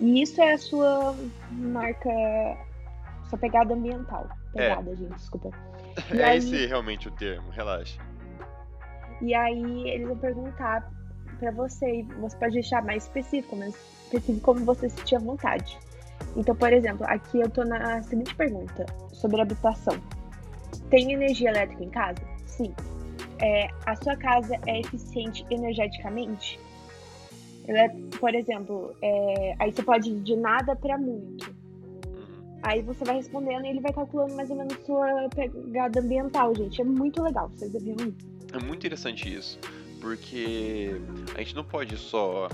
E 0.00 0.22
isso 0.22 0.40
é 0.40 0.52
a 0.52 0.58
sua 0.58 1.14
marca, 1.50 2.10
sua 3.28 3.38
pegada 3.38 3.74
ambiental. 3.74 4.28
Pegada, 4.54 4.90
é. 4.90 4.96
gente, 4.96 5.14
desculpa. 5.14 5.50
E 6.14 6.20
é 6.20 6.24
aí, 6.24 6.38
esse 6.38 6.66
realmente 6.66 7.08
o 7.08 7.10
termo, 7.10 7.50
relaxa. 7.50 8.00
E 9.20 9.34
aí 9.34 9.90
eles 9.90 10.06
vão 10.06 10.16
perguntar 10.16 10.88
para 11.38 11.50
você. 11.50 12.00
E 12.00 12.02
você 12.02 12.36
pode 12.36 12.54
deixar 12.54 12.84
mais 12.84 13.04
específico, 13.04 13.56
mais 13.56 13.74
específico 14.04 14.40
como 14.40 14.64
você 14.64 14.88
sentir 14.88 15.16
à 15.16 15.18
vontade. 15.18 15.78
Então, 16.36 16.54
por 16.54 16.72
exemplo, 16.72 17.04
aqui 17.08 17.40
eu 17.40 17.48
tô 17.48 17.64
na 17.64 18.02
seguinte 18.02 18.34
pergunta 18.34 18.86
sobre 19.12 19.40
habitação. 19.40 19.96
Tem 20.90 21.12
energia 21.12 21.50
elétrica 21.50 21.84
em 21.84 21.90
casa? 21.90 22.20
Sim. 22.46 22.74
É, 23.40 23.68
a 23.86 23.94
sua 23.96 24.16
casa 24.16 24.56
é 24.66 24.80
eficiente 24.80 25.44
energeticamente? 25.50 26.58
É, 27.66 27.88
por 28.18 28.34
exemplo, 28.34 28.94
é, 29.02 29.54
aí 29.58 29.72
você 29.72 29.82
pode 29.82 30.10
ir 30.10 30.20
de 30.20 30.36
nada 30.36 30.74
para 30.74 30.96
muito. 30.98 31.54
Aí 32.62 32.82
você 32.82 33.04
vai 33.04 33.16
respondendo 33.16 33.64
e 33.66 33.68
ele 33.68 33.80
vai 33.80 33.92
calculando 33.92 34.34
mais 34.34 34.50
ou 34.50 34.56
menos 34.56 34.74
sua 34.84 35.28
pegada 35.34 36.00
ambiental, 36.00 36.54
gente. 36.54 36.80
É 36.80 36.84
muito 36.84 37.22
legal, 37.22 37.48
vocês 37.50 37.70
deviam 37.70 37.96
ir. 38.00 38.14
É 38.52 38.58
muito 38.58 38.78
interessante 38.78 39.32
isso 39.32 39.60
porque 40.00 41.00
a 41.34 41.38
gente 41.38 41.54
não 41.54 41.64
pode 41.64 41.96
só 41.96 42.48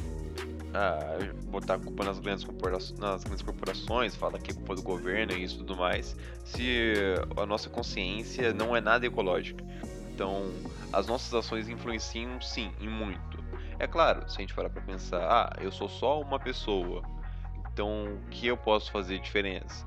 ah, 0.74 1.18
botar 1.46 1.74
a 1.74 1.78
culpa 1.78 2.04
nas 2.04 2.18
grandes, 2.18 2.46
nas 2.98 3.22
grandes 3.24 3.42
corporações, 3.42 4.16
falar 4.16 4.38
que 4.38 4.50
é 4.50 4.54
culpa 4.54 4.74
do 4.74 4.82
governo 4.82 5.32
e 5.32 5.44
isso 5.44 5.58
tudo 5.58 5.76
mais, 5.76 6.16
se 6.44 6.92
a 7.36 7.46
nossa 7.46 7.70
consciência 7.70 8.52
não 8.52 8.74
é 8.74 8.80
nada 8.80 9.06
ecológica. 9.06 9.64
Então, 10.12 10.52
as 10.92 11.06
nossas 11.06 11.32
ações 11.34 11.68
influenciam 11.68 12.40
sim, 12.40 12.72
em 12.80 12.88
muito. 12.88 13.42
É 13.78 13.86
claro, 13.86 14.28
se 14.28 14.38
a 14.38 14.40
gente 14.40 14.54
parar 14.54 14.70
pra 14.70 14.82
pensar, 14.82 15.22
ah, 15.22 15.56
eu 15.60 15.72
sou 15.72 15.88
só 15.88 16.20
uma 16.20 16.38
pessoa, 16.38 17.02
então 17.72 18.04
o 18.04 18.28
que 18.30 18.46
eu 18.46 18.56
posso 18.56 18.90
fazer 18.90 19.18
diferença? 19.18 19.84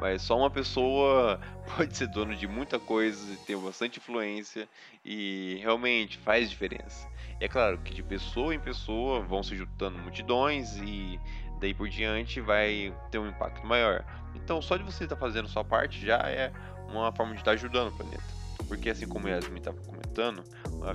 Mas 0.00 0.22
só 0.22 0.36
uma 0.36 0.50
pessoa 0.50 1.38
pode 1.76 1.96
ser 1.96 2.08
dono 2.08 2.34
de 2.34 2.48
muita 2.48 2.78
coisa, 2.78 3.36
ter 3.46 3.56
bastante 3.56 3.98
influência 3.98 4.68
e 5.04 5.58
realmente 5.60 6.18
faz 6.18 6.48
diferença. 6.48 7.06
E 7.40 7.44
é 7.44 7.48
claro 7.48 7.78
que 7.78 7.94
de 7.94 8.02
pessoa 8.02 8.54
em 8.54 8.60
pessoa 8.60 9.20
vão 9.20 9.42
se 9.42 9.54
juntando 9.54 9.98
multidões 9.98 10.76
e 10.78 11.20
daí 11.60 11.74
por 11.74 11.88
diante 11.88 12.40
vai 12.40 12.94
ter 13.10 13.18
um 13.18 13.28
impacto 13.28 13.66
maior. 13.66 14.04
Então 14.34 14.62
só 14.62 14.76
de 14.76 14.82
você 14.82 15.04
estar 15.04 15.16
tá 15.16 15.20
fazendo 15.20 15.48
sua 15.48 15.64
parte 15.64 16.04
já 16.04 16.18
é 16.18 16.52
uma 16.88 17.12
forma 17.12 17.32
de 17.32 17.40
estar 17.40 17.52
tá 17.52 17.54
ajudando 17.54 17.88
o 17.88 17.96
planeta. 17.96 18.40
Porque 18.66 18.90
assim 18.90 19.06
como 19.06 19.26
a 19.26 19.30
Yasmin 19.30 19.58
estava 19.58 19.80
comentando, 19.82 20.44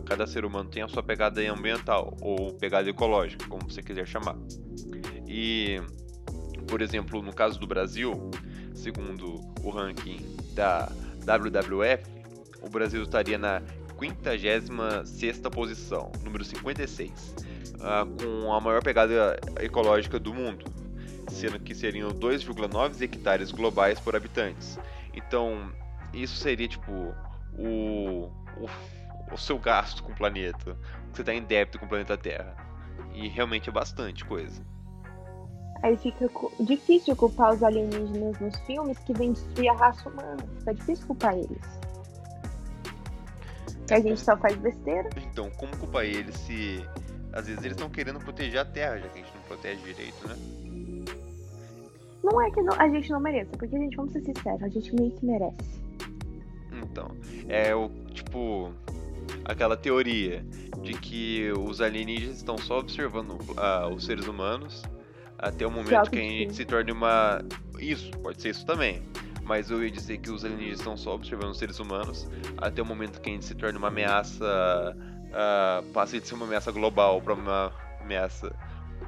cada 0.06 0.26
ser 0.26 0.46
humano 0.46 0.70
tem 0.70 0.82
a 0.82 0.88
sua 0.88 1.04
pegada 1.04 1.42
ambiental 1.42 2.16
ou 2.22 2.54
pegada 2.54 2.90
ecológica, 2.90 3.48
como 3.48 3.70
você 3.70 3.84
quiser 3.84 4.08
chamar. 4.08 4.38
E, 5.28 5.82
por 6.68 6.82
exemplo, 6.82 7.22
no 7.22 7.34
caso 7.34 7.60
do 7.60 7.68
Brasil, 7.68 8.32
segundo 8.76 9.42
o 9.64 9.70
ranking 9.70 10.20
da 10.54 10.92
WWF, 11.26 12.04
o 12.62 12.70
Brasil 12.70 13.02
estaria 13.04 13.38
na 13.38 13.62
56 14.00 15.40
posição, 15.52 16.12
número 16.24 16.44
56, 16.44 17.36
uh, 17.76 18.44
com 18.44 18.54
a 18.54 18.60
maior 18.60 18.84
pegada 18.84 19.40
ecológica 19.62 20.20
do 20.20 20.34
mundo, 20.34 20.66
sendo 21.30 21.60
que 21.60 21.74
seriam 21.74 22.10
2,9 22.10 23.02
hectares 23.02 23.52
globais 23.52 24.00
por 24.00 24.16
habitantes. 24.16 24.78
Então, 25.14 25.72
isso 26.14 26.36
seria 26.36 26.68
tipo 26.68 26.92
o, 27.58 28.30
o, 28.58 28.70
o 29.32 29.38
seu 29.38 29.58
gasto 29.58 30.04
com 30.04 30.12
o 30.12 30.16
planeta, 30.16 30.78
você 31.12 31.22
está 31.22 31.34
em 31.34 31.42
débito 31.42 31.80
com 31.80 31.86
o 31.86 31.90
planeta 31.90 32.18
Terra. 32.18 32.56
E 33.14 33.30
realmente 33.30 33.70
é 33.70 33.72
bastante 33.72 34.26
coisa. 34.26 34.62
Aí 35.86 35.96
fica 35.98 36.28
difícil 36.62 37.16
culpar 37.16 37.54
os 37.54 37.62
alienígenas 37.62 38.40
nos 38.40 38.56
filmes 38.62 38.98
que 38.98 39.14
vêm 39.14 39.34
destruir 39.34 39.70
a 39.70 39.74
raça 39.74 40.10
humana. 40.10 40.44
Fica 40.58 40.74
difícil 40.74 41.06
culpar 41.06 41.38
eles. 41.38 41.62
A 43.92 44.00
gente 44.00 44.20
só 44.20 44.36
faz 44.36 44.56
besteira. 44.56 45.08
Então, 45.32 45.48
como 45.52 45.78
culpar 45.78 46.06
eles 46.06 46.36
se 46.38 46.84
às 47.32 47.46
vezes 47.46 47.64
eles 47.64 47.78
estão 47.78 47.88
querendo 47.88 48.20
proteger 48.20 48.62
a 48.62 48.66
Terra, 48.66 48.98
já 48.98 49.10
que 49.10 49.20
a 49.20 49.22
gente 49.22 49.36
não 49.36 49.44
protege 49.44 49.80
direito, 49.84 50.28
né? 50.28 50.36
Não 52.24 52.42
é 52.42 52.50
que 52.50 52.64
não, 52.64 52.74
a 52.80 52.90
gente 52.90 53.12
não 53.12 53.20
mereça, 53.20 53.52
porque 53.56 53.76
a 53.76 53.80
gente, 53.80 53.96
vamos 53.96 54.12
ser 54.12 54.22
sinceros, 54.22 54.64
a 54.64 54.70
gente 54.70 54.96
meio 54.96 55.12
que 55.12 55.24
merece. 55.24 55.84
Então, 56.72 57.12
é 57.48 57.76
o 57.76 57.90
tipo 58.12 58.74
aquela 59.44 59.78
teoria 59.78 60.44
de 60.82 60.94
que 60.94 61.52
os 61.52 61.80
alienígenas 61.80 62.38
estão 62.38 62.58
só 62.58 62.80
observando 62.80 63.34
uh, 63.34 63.94
os 63.94 64.04
seres 64.04 64.26
humanos 64.26 64.82
até 65.38 65.66
o 65.66 65.72
momento 65.72 66.10
que 66.10 66.20
a 66.20 66.22
gente 66.22 66.56
se 66.56 66.66
torne 66.66 66.92
uma. 66.92 67.42
Isso, 67.80 68.12
pode 68.20 68.42
ser 68.42 68.50
isso 68.50 68.66
também. 68.66 69.04
Mas 69.44 69.70
eu 69.70 69.84
ia 69.84 69.92
dizer 69.92 70.18
que 70.18 70.32
os 70.32 70.44
alienígenas 70.44 70.80
estão 70.80 70.98
só 70.98 71.14
observando 71.14 71.52
os 71.52 71.60
seres 71.60 71.80
humanos 71.80 72.28
até 72.58 72.82
o 72.82 72.86
momento 72.86 73.22
que 73.22 73.30
a 73.30 73.34
gente 73.34 73.46
se 73.46 73.54
torne 73.54 73.78
uma 73.78 73.90
ameaça. 73.90 74.96
Uh, 75.26 75.92
passe 75.92 76.20
de 76.20 76.28
ser 76.28 76.34
uma 76.34 76.46
ameaça 76.46 76.72
global 76.72 77.22
para 77.22 77.34
uma 77.34 77.72
ameaça 78.00 78.56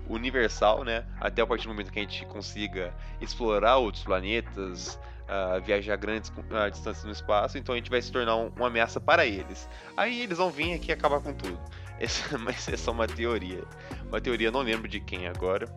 universal, 0.10 0.84
né? 0.84 1.05
Até 1.19 1.41
a 1.41 1.48
partir 1.48 1.63
do 1.63 1.69
momento 1.69 1.91
que 1.91 2.00
a 2.00 2.01
gente 2.01 2.25
consiga 2.25 2.93
explorar 3.22 3.77
outros 3.77 4.03
planetas, 4.03 5.00
uh, 5.27 5.62
viajar 5.63 5.96
grandes 5.96 6.29
uh, 6.29 6.72
distâncias 6.72 7.05
no 7.05 7.12
espaço, 7.12 7.57
então 7.57 7.74
a 7.74 7.77
gente 7.77 7.89
vai 7.89 8.01
se 8.01 8.12
tornar 8.12 8.36
um, 8.36 8.51
uma 8.55 8.67
ameaça 8.67 9.00
para 9.00 9.25
eles. 9.25 9.67
Aí 9.96 10.22
eles 10.22 10.38
vão 10.38 10.50
vir 10.50 10.74
aqui 10.74 10.89
e 10.89 10.91
acabar 10.91 11.19
com 11.19 11.34
tudo. 11.34 11.60
Essa, 12.00 12.38
mas 12.38 12.67
é 12.67 12.77
só 12.77 12.91
uma 12.91 13.07
teoria. 13.07 13.63
Uma 14.07 14.22
teoria, 14.22 14.51
não 14.51 14.62
lembro 14.62 14.88
de 14.88 15.00
quem 15.00 15.27
agora 15.27 15.67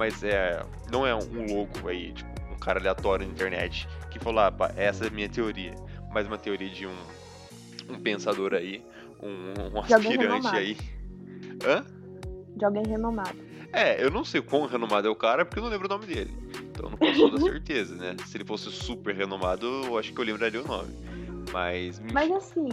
mas 0.00 0.24
é, 0.24 0.64
não 0.90 1.06
é 1.06 1.14
um 1.14 1.44
louco 1.52 1.86
aí, 1.86 2.14
tipo, 2.14 2.30
um 2.50 2.58
cara 2.58 2.80
aleatório 2.80 3.26
na 3.26 3.32
internet 3.34 3.86
que 4.10 4.18
falou, 4.18 4.40
ah, 4.40 4.72
essa 4.74 5.04
é 5.04 5.08
a 5.08 5.10
minha 5.10 5.28
teoria, 5.28 5.74
mas 6.10 6.26
uma 6.26 6.38
teoria 6.38 6.70
de 6.70 6.86
um, 6.86 6.96
um 7.86 8.00
pensador 8.00 8.54
aí, 8.54 8.82
um, 9.22 9.76
um 9.76 9.78
aspirante 9.78 10.56
aí. 10.56 10.78
Hã? 11.62 11.84
De 12.56 12.64
alguém 12.64 12.82
renomado. 12.86 13.36
É, 13.74 14.02
eu 14.02 14.10
não 14.10 14.24
sei 14.24 14.40
quão 14.40 14.64
renomado 14.64 15.06
é 15.06 15.10
o 15.10 15.14
cara, 15.14 15.44
porque 15.44 15.58
eu 15.58 15.64
não 15.64 15.70
lembro 15.70 15.86
o 15.86 15.90
nome 15.90 16.06
dele. 16.06 16.34
Então 16.70 16.86
eu 16.86 16.90
não 16.92 16.96
posso 16.96 17.28
dar 17.28 17.40
certeza, 17.52 17.94
né? 17.94 18.16
Se 18.24 18.38
ele 18.38 18.44
fosse 18.46 18.70
super 18.72 19.14
renomado, 19.14 19.66
eu 19.84 19.98
acho 19.98 20.14
que 20.14 20.18
eu 20.18 20.24
lembraria 20.24 20.62
o 20.62 20.66
nome. 20.66 20.94
Mas. 21.52 22.00
Mas 22.10 22.32
assim, 22.32 22.66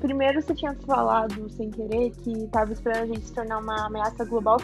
primeiro 0.00 0.40
você 0.40 0.54
tinha 0.54 0.72
falado 0.86 1.50
sem 1.50 1.68
querer 1.72 2.12
que 2.22 2.46
tava 2.52 2.72
esperando 2.72 3.02
a 3.02 3.06
gente 3.06 3.26
se 3.26 3.34
tornar 3.34 3.58
uma 3.58 3.86
ameaça 3.86 4.24
global, 4.24 4.56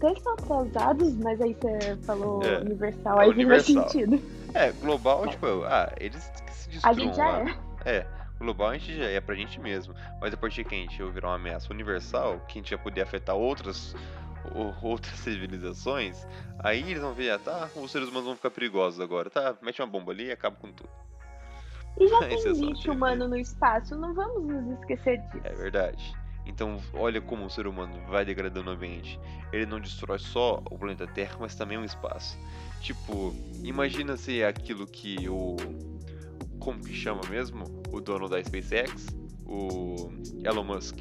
até 0.00 0.12
estão 0.12 0.32
atrasados, 0.34 1.14
mas 1.16 1.40
aí 1.40 1.54
você 1.54 1.96
falou 2.04 2.42
É, 2.42 2.58
universal, 2.58 3.20
é 3.20 3.24
aí 3.24 3.26
faz 3.28 3.36
universal. 3.36 3.88
sentido. 3.88 4.22
É, 4.54 4.72
global, 4.72 5.26
tipo, 5.28 5.46
ah, 5.64 5.92
eles 5.98 6.24
que 6.46 6.52
se 6.54 6.68
A 6.82 6.92
destruam 6.92 6.94
gente 6.94 7.16
já 7.16 7.24
lá. 7.28 7.44
é. 7.84 7.96
É, 7.98 8.06
global 8.38 8.68
a 8.68 8.78
gente 8.78 8.96
já 8.96 9.04
é 9.04 9.20
pra 9.20 9.34
gente 9.34 9.60
mesmo. 9.60 9.94
Mas 10.20 10.32
a 10.34 10.36
partir 10.36 10.64
que 10.64 10.74
a 10.74 10.78
gente 10.78 11.02
virar 11.10 11.28
uma 11.28 11.36
ameaça 11.36 11.72
universal, 11.72 12.40
que 12.48 12.58
a 12.58 12.62
gente 12.62 12.74
vai 12.74 12.82
poder 12.84 13.02
afetar 13.02 13.36
outras, 13.36 13.94
outras 14.82 15.14
civilizações, 15.20 16.26
aí 16.58 16.80
eles 16.90 17.00
vão 17.02 17.12
ver, 17.14 17.30
ah, 17.30 17.38
tá, 17.38 17.68
os 17.76 17.90
seres 17.90 18.08
humanos 18.08 18.26
vão 18.26 18.36
ficar 18.36 18.50
perigosos 18.50 19.00
agora, 19.00 19.28
tá? 19.30 19.54
Mete 19.62 19.80
uma 19.80 19.86
bomba 19.88 20.12
ali 20.12 20.26
e 20.26 20.32
acaba 20.32 20.56
com 20.56 20.72
tudo. 20.72 20.88
E 21.98 22.06
já 22.08 22.18
tem 22.26 22.52
lixo 22.52 22.92
humano 22.92 23.28
no 23.28 23.36
espaço, 23.36 23.96
não 23.96 24.14
vamos 24.14 24.42
nos 24.46 24.78
esquecer 24.80 25.18
disso. 25.18 25.40
É 25.44 25.54
verdade. 25.54 26.14
Então, 26.46 26.80
olha 26.92 27.20
como 27.20 27.46
o 27.46 27.50
ser 27.50 27.66
humano 27.66 27.92
vai 28.08 28.24
degradando 28.24 28.70
o 28.70 28.72
ambiente. 28.72 29.18
Ele 29.52 29.66
não 29.66 29.80
destrói 29.80 30.18
só 30.18 30.62
o 30.70 30.78
planeta 30.78 31.06
Terra, 31.06 31.36
mas 31.40 31.54
também 31.54 31.78
o 31.78 31.84
espaço. 31.84 32.38
Tipo, 32.80 33.34
imagina 33.62 34.16
se 34.16 34.40
é 34.40 34.48
aquilo 34.48 34.86
que 34.86 35.28
o. 35.28 35.56
Como 36.58 36.80
que 36.80 36.94
chama 36.94 37.20
mesmo? 37.28 37.64
O 37.90 38.00
dono 38.00 38.28
da 38.28 38.42
SpaceX, 38.42 39.06
o 39.46 40.10
Elon 40.44 40.64
Musk. 40.64 40.98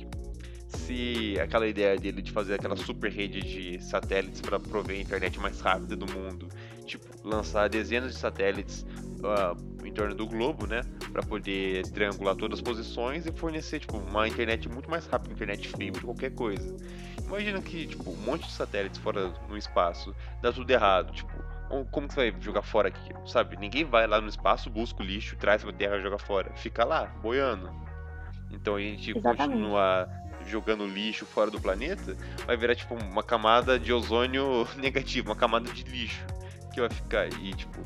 Se 0.67 1.35
aquela 1.39 1.67
ideia 1.67 1.97
dele 1.97 2.21
de 2.21 2.31
fazer 2.31 2.55
aquela 2.55 2.75
super 2.75 3.11
rede 3.11 3.41
de 3.41 3.83
satélites 3.83 4.39
para 4.39 4.59
prover 4.59 4.97
a 4.97 5.01
internet 5.01 5.39
mais 5.39 5.59
rápida 5.59 5.95
do 5.95 6.05
mundo, 6.05 6.47
tipo, 6.85 7.05
lançar 7.27 7.67
dezenas 7.69 8.13
de 8.13 8.19
satélites 8.19 8.85
ah, 9.23 9.55
em 9.83 9.91
torno 9.91 10.15
do 10.15 10.27
globo, 10.27 10.65
né? 10.67 10.81
Pra 11.11 11.23
poder 11.23 11.83
triangular 11.91 12.35
todas 12.35 12.59
as 12.59 12.61
posições 12.61 13.25
e 13.25 13.31
fornecer, 13.31 13.79
tipo, 13.79 13.97
uma 13.97 14.27
internet 14.27 14.69
muito 14.69 14.89
mais 14.89 15.05
rápida, 15.07 15.33
internet 15.33 15.67
fibra, 15.67 16.01
qualquer 16.01 16.31
coisa. 16.31 16.75
Imagina 17.25 17.61
que, 17.61 17.87
tipo, 17.87 18.11
um 18.11 18.17
monte 18.17 18.45
de 18.45 18.51
satélites 18.51 18.99
fora 18.99 19.33
no 19.47 19.57
espaço, 19.57 20.15
dá 20.41 20.51
tudo 20.51 20.69
errado, 20.69 21.13
tipo, 21.13 21.31
como 21.91 22.07
que 22.07 22.13
você 22.13 22.31
vai 22.31 22.41
jogar 22.41 22.63
fora 22.63 22.87
aquilo, 22.87 23.27
sabe? 23.27 23.55
Ninguém 23.57 23.85
vai 23.85 24.07
lá 24.07 24.19
no 24.19 24.27
espaço, 24.27 24.69
busca 24.69 25.03
o 25.03 25.05
lixo, 25.05 25.35
traz 25.37 25.63
pra 25.63 25.71
terra 25.71 25.97
e 25.97 26.01
joga 26.01 26.17
fora. 26.17 26.51
Fica 26.55 26.83
lá, 26.83 27.05
boiando. 27.21 27.71
Então 28.51 28.75
a 28.75 28.79
gente 28.79 29.11
Exatamente. 29.11 29.51
continua 29.51 30.09
jogando 30.47 30.87
lixo 30.87 31.25
fora 31.25 31.51
do 31.51 31.61
planeta, 31.61 32.17
vai 32.47 32.57
virar, 32.57 32.73
tipo, 32.73 32.95
uma 32.95 33.21
camada 33.21 33.77
de 33.77 33.93
ozônio 33.93 34.67
negativo, 34.77 35.29
uma 35.29 35.35
camada 35.35 35.71
de 35.71 35.83
lixo 35.83 36.25
que 36.69 36.79
vai 36.81 36.89
ficar. 36.89 37.27
E, 37.41 37.53
tipo, 37.53 37.79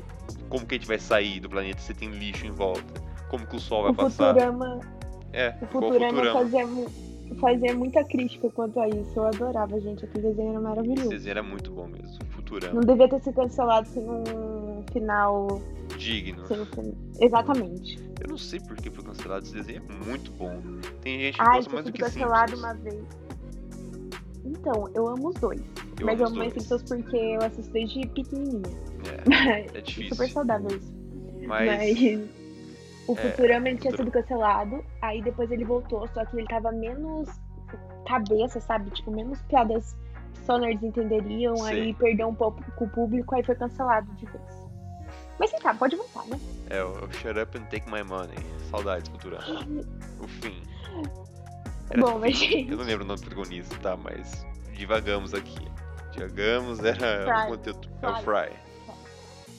como 0.48 0.66
que 0.66 0.74
a 0.74 0.78
gente 0.78 0.86
vai 0.88 0.98
sair 0.98 1.40
do 1.40 1.48
planeta 1.48 1.80
se 1.80 1.92
tem 1.94 2.10
lixo 2.10 2.46
em 2.46 2.50
volta? 2.50 2.82
Como 3.30 3.46
que 3.46 3.56
o 3.56 3.60
sol 3.60 3.82
vai 3.84 3.92
O 3.92 3.94
passar? 3.94 4.34
Futurama, 4.34 4.80
É, 5.32 5.54
o 5.60 5.66
Futurama, 5.66 6.08
Futurama. 6.24 6.32
Fazia, 6.40 6.66
fazia 7.40 7.74
muita 7.74 8.04
crítica 8.04 8.48
quanto 8.50 8.78
a 8.80 8.88
isso. 8.88 9.10
Eu 9.16 9.26
adorava, 9.26 9.80
gente. 9.80 10.04
Aquele 10.04 10.28
desenho 10.28 10.48
era 10.50 10.58
Esse 10.58 10.68
maravilhoso. 10.68 11.08
desenho 11.08 11.30
era 11.32 11.42
muito 11.42 11.70
bom 11.72 11.86
mesmo. 11.86 12.18
Futurama. 12.30 12.74
Não 12.74 12.80
devia 12.82 13.08
ter 13.08 13.20
sido 13.22 13.34
cancelado 13.34 13.88
sem 13.88 14.02
um 14.08 14.84
final. 14.92 15.60
Digno. 15.98 16.46
Sem 16.46 16.94
Exatamente. 17.20 17.98
Eu 18.20 18.28
não 18.28 18.38
sei 18.38 18.60
por 18.60 18.76
que 18.76 18.90
foi 18.90 19.04
cancelado 19.04 19.44
esse 19.44 19.54
desenho, 19.54 19.82
é 19.88 20.04
muito 20.06 20.30
bom. 20.32 20.60
Tem 21.02 21.18
gente 21.20 21.34
que 21.36 21.40
Ai, 21.42 21.56
gosta 21.56 21.72
mais 21.72 21.84
do 21.86 21.92
que 21.92 22.00
cancelado 22.02 22.50
Simpsons. 22.52 22.64
uma 22.72 22.74
vez. 22.82 23.04
Então, 24.44 24.88
eu 24.94 25.08
amo 25.08 25.28
os 25.28 25.34
dois. 25.36 25.60
Eu 26.00 26.06
mas 26.06 26.20
eu 26.20 26.26
amo 26.26 26.36
mais. 26.36 26.52
Simpsons 26.52 26.82
porque 26.82 27.16
eu 27.16 27.42
assisto 27.42 27.72
desde 27.72 28.06
pequenininha. 28.08 28.62
É, 29.46 29.78
é 29.78 29.80
difícil. 29.82 30.10
Super 30.10 30.30
saudável 30.30 30.76
isso. 30.76 30.92
Mas, 31.46 31.66
Mas 31.66 32.28
o 33.06 33.12
é, 33.12 33.16
Futurama 33.16 33.68
ele 33.68 33.78
tinha 33.78 33.90
Futurama. 33.90 33.96
sido 33.96 34.10
cancelado, 34.10 34.84
aí 35.02 35.22
depois 35.22 35.50
ele 35.50 35.64
voltou, 35.64 36.08
só 36.08 36.24
que 36.24 36.36
ele 36.36 36.46
tava 36.46 36.72
menos 36.72 37.28
cabeça, 38.06 38.60
sabe? 38.60 38.90
Tipo, 38.90 39.10
menos 39.10 39.40
piadas 39.42 39.96
nerds 40.48 40.82
entenderiam, 40.82 41.56
Sim. 41.56 41.66
aí 41.66 41.94
perdeu 41.94 42.28
um 42.28 42.34
pouco 42.34 42.62
com 42.72 42.84
o 42.84 42.88
público, 42.88 43.34
aí 43.34 43.42
foi 43.42 43.54
cancelado 43.54 44.12
de 44.14 44.26
vez. 44.26 44.64
Mas 45.38 45.50
sim, 45.50 45.56
tá, 45.58 45.74
pode 45.74 45.96
voltar, 45.96 46.24
né? 46.26 46.38
é 46.70 46.82
o 46.82 47.10
Shut 47.12 47.38
Up 47.38 47.58
and 47.58 47.64
Take 47.64 47.90
My 47.90 48.02
Money. 48.02 48.36
Saudades, 48.70 49.08
Futurama. 49.08 49.66
O 50.20 50.28
fim. 50.28 50.62
Bom, 51.98 52.18
mas. 52.18 52.40
Eu 52.42 52.76
não 52.76 52.84
lembro 52.84 53.04
o 53.04 53.06
nome 53.06 53.20
do 53.20 53.26
protagonista, 53.26 53.76
tá? 53.78 53.96
Mas 53.96 54.46
divagamos 54.72 55.34
aqui. 55.34 55.66
Divagamos 56.14 56.78
era 56.80 56.96
Fry. 57.24 57.44
o 57.44 57.56
conteúdo. 57.56 57.88
É 58.02 58.08
o 58.08 58.16
Fry. 58.22 58.52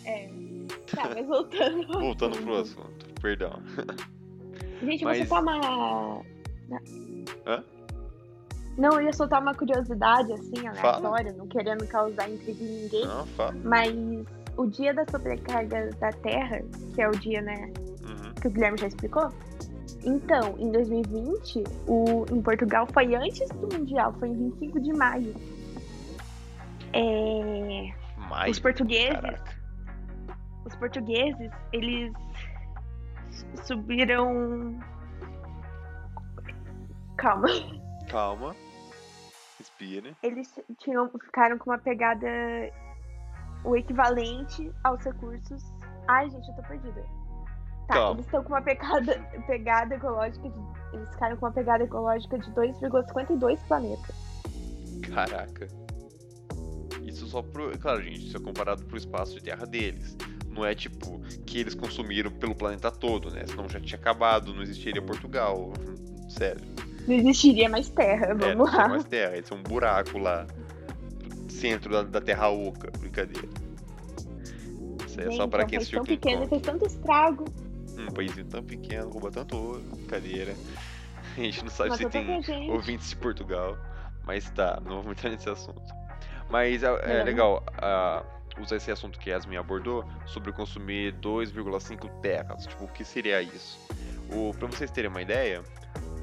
É. 0.06 0.30
Tá, 0.96 1.10
mas 1.14 1.26
voltando. 1.28 1.88
Voltando 2.00 2.38
pro 2.44 2.56
assunto. 2.58 2.82
assunto, 2.82 3.22
perdão. 3.22 3.60
Gente, 4.84 5.04
Mas- 5.04 5.18
você 5.20 5.26
toma. 5.26 6.22
Hã? 7.46 7.64
Não, 8.78 8.92
eu 9.00 9.06
ia 9.06 9.14
soltar 9.14 9.42
uma 9.42 9.54
curiosidade, 9.56 10.32
assim, 10.34 10.68
aleatória, 10.68 11.32
não 11.34 11.48
querendo 11.48 11.88
causar 11.88 12.30
intriga 12.30 12.62
em 12.64 12.82
ninguém. 12.84 13.06
Não, 13.06 13.26
fala. 13.28 13.56
Mas 13.64 13.94
o 14.58 14.66
dia 14.68 14.94
da 14.94 15.06
sobrecarga 15.10 15.90
da 16.00 16.12
Terra, 16.12 16.62
que 16.94 17.02
é 17.02 17.08
o 17.08 17.12
dia, 17.12 17.42
né, 17.42 17.72
Uhum. 18.04 18.34
que 18.42 18.48
o 18.48 18.52
Guilherme 18.52 18.78
já 18.78 18.88
explicou. 18.88 19.30
Então, 20.04 20.56
em 20.60 20.72
2020, 20.72 21.64
o, 21.88 22.26
em 22.32 22.42
Portugal 22.42 22.86
foi 22.94 23.16
antes 23.16 23.48
do 23.50 23.76
Mundial, 23.78 24.14
foi 24.20 24.28
em 24.30 24.34
25 24.52 24.80
de 24.82 24.94
maio. 24.94 25.34
É, 26.98 27.94
Maio. 28.18 28.52
os 28.52 28.60
portugueses, 28.60 29.20
Caraca. 29.20 29.56
os 30.66 30.76
portugueses, 30.78 31.52
eles 31.74 32.14
subiram. 33.66 34.80
Calma. 37.18 37.48
Calma. 38.10 38.56
Respira. 39.60 40.12
Eles 40.24 40.54
tinham, 40.78 41.10
ficaram 41.10 41.58
com 41.58 41.70
uma 41.72 41.78
pegada. 41.78 42.28
O 43.66 43.76
equivalente 43.76 44.72
aos 44.84 45.04
recursos. 45.04 45.64
Ai, 46.08 46.30
gente, 46.30 46.48
eu 46.48 46.56
tô 46.56 46.62
perdida. 46.64 47.02
Tá, 47.88 47.96
Calma. 47.96 48.12
eles 48.14 48.26
estão 48.26 48.44
com 48.44 48.50
uma 48.50 48.62
pegada, 48.62 49.20
pegada 49.48 49.96
ecológica 49.96 50.50
de. 50.50 50.60
Eles 50.94 51.10
ficaram 51.10 51.36
com 51.38 51.46
uma 51.48 51.52
pegada 51.52 51.84
ecológica 51.84 52.38
de 52.38 52.50
2,52 52.52 53.60
planetas. 53.68 54.16
Caraca. 55.14 55.68
Isso 57.16 57.28
só 57.28 57.42
pro. 57.42 57.78
Claro, 57.80 58.04
gente, 58.04 58.28
isso 58.28 58.36
é 58.36 58.40
comparado 58.42 58.84
pro 58.84 58.98
espaço 58.98 59.36
de 59.36 59.42
terra 59.44 59.66
deles. 59.66 60.18
Não 60.50 60.66
é 60.66 60.76
tipo 60.76 61.20
que 61.46 61.60
eles 61.60 61.74
consumiram 61.74 62.30
pelo 62.30 62.54
planeta 62.54 62.92
todo, 62.92 63.32
né? 63.32 63.44
Senão 63.48 63.70
já 63.70 63.80
tinha 63.80 63.98
acabado, 63.98 64.54
não 64.54 64.62
existiria 64.62 65.02
Portugal. 65.02 65.72
Sério. 66.30 66.62
Não 67.08 67.14
existiria 67.16 67.70
mais 67.70 67.90
terra, 67.90 68.28
É, 68.28 68.34
não 68.34 68.38
vamos 68.38 68.70
tinha 68.72 68.82
lá. 68.82 68.88
mais 68.90 69.04
terra. 69.06 69.38
Isso 69.38 69.54
é 69.54 69.58
um 69.58 69.64
buraco 69.64 70.18
lá. 70.18 70.46
Centro 71.50 71.92
da, 71.92 72.04
da 72.04 72.20
Terra 72.20 72.50
Oca. 72.50 72.92
Brincadeira. 73.00 73.48
Isso 75.08 75.20
aí 75.20 75.28
é 75.28 75.30
Gente, 75.30 75.38
só 75.38 75.48
pra 75.48 75.62
é 75.62 75.66
um 75.66 75.68
quem 75.68 75.78
país 75.80 75.88
assistiu 75.88 76.00
tão 76.00 76.06
pequeno, 76.06 76.48
fez 76.48 76.62
tanto 76.62 76.86
estrago. 76.86 77.46
Um 77.98 78.12
paísinho 78.14 78.46
tão 78.48 78.64
pequeno, 78.64 79.10
rouba 79.10 79.32
tanto 79.32 79.56
ouro. 79.56 79.82
Brincadeira. 79.94 80.54
A 81.38 81.40
gente 81.40 81.64
não 81.64 81.70
sabe 81.72 81.92
Matou 81.92 82.12
se 82.12 82.12
tem 82.12 82.72
ouvintes 82.72 83.10
de 83.10 83.16
Portugal. 83.16 83.78
Mas 84.26 84.50
tá, 84.52 84.82
não 84.84 85.02
vamos 85.02 85.12
entrar 85.18 85.30
nesse 85.30 85.50
assunto. 85.50 85.82
Mas 86.50 86.84
é, 86.84 86.88
é 87.20 87.24
legal 87.24 87.64
usar 88.62 88.78
esse 88.78 88.92
assunto 88.92 89.20
que 89.20 89.30
a 89.30 89.34
Yasmin 89.34 89.58
abordou 89.58 90.06
sobre 90.26 90.52
consumir 90.52 91.14
2,5 91.16 92.10
terras. 92.22 92.66
Tipo, 92.66 92.86
o 92.86 92.88
que 92.88 93.04
seria 93.04 93.42
isso? 93.42 93.80
O, 94.32 94.54
pra 94.58 94.68
vocês 94.68 94.90
terem 94.92 95.10
uma 95.10 95.22
ideia, 95.22 95.62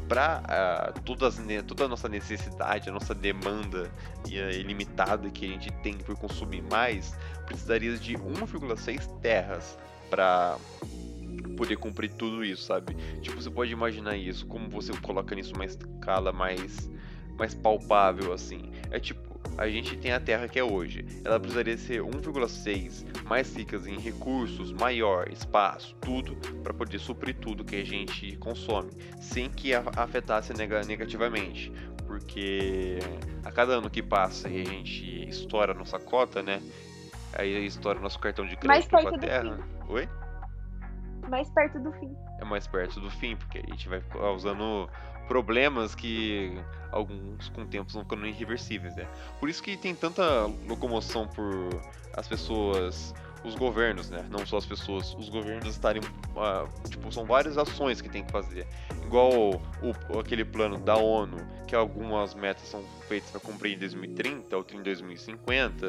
pra 0.09 0.43
ah, 0.45 0.93
todas, 1.05 1.39
ne- 1.39 1.63
toda 1.63 1.85
a 1.85 1.89
nossa 1.89 2.09
necessidade, 2.09 2.89
a 2.89 2.93
nossa 2.93 3.15
demanda 3.15 3.91
eh, 4.31 4.57
ilimitada 4.57 5.31
que 5.31 5.45
a 5.45 5.49
gente 5.49 5.71
tem 5.83 5.99
por 5.99 6.17
consumir 6.17 6.63
mais, 6.63 7.15
precisaria 7.47 7.97
de 7.97 8.15
1,6 8.15 9.21
terras 9.21 9.79
pra 10.11 10.57
poder 11.57 11.77
cumprir 11.77 12.13
tudo 12.13 12.45
isso, 12.45 12.65
sabe? 12.65 12.95
Tipo, 13.21 13.41
você 13.41 13.51
pode 13.51 13.73
imaginar 13.73 14.17
isso, 14.17 14.47
como 14.47 14.69
você 14.69 14.93
coloca 15.01 15.35
nisso 15.35 15.55
uma 15.55 15.65
escala 15.65 16.33
mais, 16.33 16.91
mais 17.39 17.55
palpável, 17.55 18.33
assim. 18.33 18.73
É 18.91 18.99
tipo, 18.99 19.32
a 19.59 19.69
gente 19.69 19.97
tem 19.97 20.13
a 20.13 20.21
Terra 20.21 20.49
que 20.49 20.59
é 20.59 20.65
hoje. 20.65 21.05
Ela 21.25 21.39
precisaria 21.39 21.77
ser 21.77 22.03
1,6 22.03 23.05
mais 23.25 23.55
ricas 23.55 23.87
em 23.87 23.99
recursos, 23.99 24.73
maior, 24.73 25.29
espaço, 25.31 25.95
tudo, 26.01 26.35
para 26.63 26.73
poder 26.75 26.99
suprir 26.99 27.37
tudo 27.37 27.65
que 27.65 27.77
a 27.77 27.85
gente 27.85 28.37
consome, 28.39 28.91
sem 29.21 29.49
que 29.51 29.73
afetasse 29.75 30.53
nega- 30.55 30.83
negativamente. 30.83 31.73
Porque 32.07 32.99
a 33.45 33.51
cada 33.51 33.75
ano 33.75 33.89
que 33.89 34.03
passa 34.03 34.49
e 34.49 34.61
a 34.61 34.65
gente 34.65 35.29
estoura 35.29 35.73
a 35.73 35.75
nossa 35.75 35.99
cota, 35.99 36.43
né? 36.43 36.61
Aí 37.35 37.65
estoura 37.65 37.99
nosso 38.01 38.19
cartão 38.19 38.45
de 38.47 38.59
Mais 38.67 38.87
crédito 38.87 39.09
com 39.11 39.17
a 39.17 39.19
Terra. 39.19 39.59
Oi? 39.89 40.09
Mais 41.31 41.49
perto 41.51 41.79
do 41.79 41.93
fim. 41.93 42.15
é 42.41 42.45
mais 42.45 42.67
perto 42.67 43.01
do 43.01 43.09
fim, 43.11 43.37
porque 43.37 43.59
a 43.59 43.71
gente 43.71 43.89
vai 43.89 44.01
causando 44.11 44.91
problemas 45.29 45.95
que 45.95 46.53
alguns 46.91 47.49
com 47.51 47.63
o 47.63 47.67
tempo 47.67 47.91
vão 47.93 48.03
ficando 48.03 48.27
irreversíveis, 48.27 48.95
né? 48.97 49.07
Por 49.41 49.49
isso 49.49 49.63
que 49.63 49.77
tem 49.77 49.95
tanta 49.95 50.47
locomoção 50.67 51.27
por 51.27 51.69
as 52.15 52.29
pessoas 52.29 53.15
os 53.45 53.55
governos, 53.55 54.09
né? 54.09 54.25
Não 54.31 54.47
só 54.47 54.57
as 54.59 54.67
pessoas, 54.67 55.15
os 55.15 55.29
governos 55.29 55.75
estarem. 55.75 56.03
Uh, 56.03 56.89
tipo, 56.89 57.11
são 57.13 57.25
várias 57.25 57.59
ações 57.59 58.01
que 58.01 58.09
tem 58.09 58.25
que 58.25 58.31
fazer. 58.31 58.67
Igual 59.05 59.61
o, 59.83 60.19
aquele 60.19 60.45
plano 60.45 60.79
da 60.79 60.97
ONU, 60.97 61.37
que 61.67 61.75
algumas 61.75 62.35
metas 62.35 62.69
são 62.69 62.85
feitas 63.09 63.31
para 63.31 63.41
cumprir 63.41 63.75
em 63.75 63.79
2030, 63.79 64.57
outras 64.57 64.79
em 64.79 64.83
2050, 64.83 65.87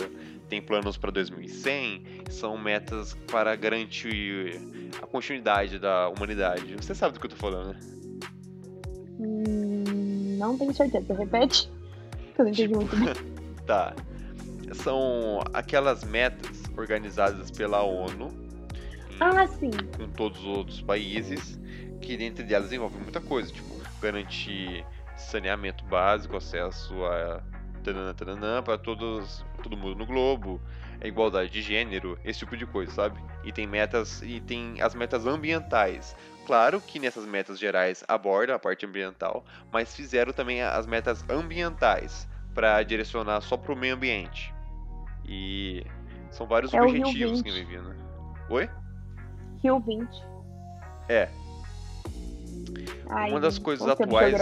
tem 0.49 0.61
planos 0.61 0.97
para 0.97 1.11
2100, 1.11 2.23
são 2.29 2.57
metas 2.57 3.13
para 3.31 3.55
garantir 3.55 4.59
a 5.01 5.05
continuidade 5.05 5.79
da 5.79 6.09
humanidade. 6.09 6.75
Você 6.75 6.95
sabe 6.95 7.13
do 7.13 7.19
que 7.19 7.27
eu 7.27 7.31
tô 7.31 7.37
falando, 7.37 7.73
né? 7.73 8.02
Hum, 9.23 10.37
não 10.37 10.57
tenho 10.57 10.73
certeza. 10.73 11.13
Repete. 11.13 11.71
Eu 12.37 12.45
não 12.45 12.51
entendi 12.51 12.67
tipo, 12.67 12.75
muito 12.77 12.95
bem. 12.97 13.13
tá. 13.65 13.93
São 14.73 15.41
aquelas 15.53 16.03
metas 16.03 16.63
organizadas 16.75 17.51
pela 17.51 17.83
ONU. 17.83 18.29
Ah, 19.19 19.45
sim. 19.47 19.71
Com 19.95 20.09
todos 20.09 20.39
os 20.39 20.45
outros 20.45 20.81
países, 20.81 21.59
que 22.01 22.17
dentre 22.17 22.51
elas 22.53 22.71
envolve 22.73 22.97
muita 22.97 23.21
coisa, 23.21 23.51
tipo, 23.51 23.69
garantir 24.01 24.85
saneamento 25.15 25.85
básico, 25.85 26.35
acesso 26.35 26.93
a 27.05 27.41
para 28.63 28.77
todos 28.77 29.45
todo 29.61 29.75
mundo 29.75 29.97
no 29.97 30.05
globo, 30.05 30.61
a 31.01 31.07
igualdade 31.07 31.51
de 31.51 31.61
gênero, 31.61 32.17
esse 32.23 32.39
tipo 32.39 32.55
de 32.55 32.65
coisa, 32.65 32.91
sabe? 32.91 33.19
E 33.43 33.51
tem 33.51 33.67
metas 33.67 34.21
e 34.21 34.39
tem 34.39 34.81
as 34.81 34.95
metas 34.95 35.25
ambientais. 35.25 36.15
Claro 36.45 36.81
que 36.81 36.99
nessas 36.99 37.25
metas 37.25 37.57
gerais 37.57 38.03
aborda 38.07 38.55
a 38.55 38.59
parte 38.59 38.85
ambiental, 38.85 39.45
mas 39.71 39.95
fizeram 39.95 40.33
também 40.33 40.61
as 40.61 40.85
metas 40.85 41.23
ambientais 41.29 42.27
para 42.53 42.83
direcionar 42.83 43.41
só 43.41 43.55
para 43.55 43.73
o 43.73 43.75
meio 43.75 43.95
ambiente. 43.95 44.53
E 45.25 45.85
são 46.31 46.45
vários 46.45 46.73
é 46.73 46.81
objetivos 46.81 47.41
que 47.41 47.51
vem 47.51 47.65
vindo. 47.65 47.95
Oi? 48.49 48.69
Rio 49.63 49.79
20. 49.79 50.07
É. 51.07 51.29
Ai, 53.09 53.31
Uma 53.31 53.39
das 53.39 53.57
coisas 53.57 53.87
atuais. 53.87 54.33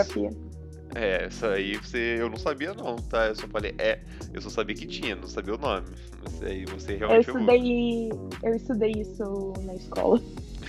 É, 0.93 1.25
essa 1.25 1.51
aí 1.51 1.77
você, 1.77 2.17
eu 2.19 2.29
não 2.29 2.37
sabia 2.37 2.73
não, 2.73 2.97
tá? 2.97 3.27
Eu 3.27 3.35
só 3.35 3.47
falei, 3.47 3.73
é, 3.77 3.99
eu 4.33 4.41
só 4.41 4.49
sabia 4.49 4.75
que 4.75 4.85
tinha, 4.85 5.15
não 5.15 5.27
sabia 5.27 5.55
o 5.55 5.57
nome. 5.57 5.87
Mas 6.21 6.43
aí 6.43 6.65
você 6.65 6.95
realmente 6.95 7.29
eu 7.29 7.39
estudei, 7.39 8.09
eu 8.43 8.55
estudei 8.55 8.91
isso 8.97 9.53
na 9.61 9.75
escola. 9.75 10.19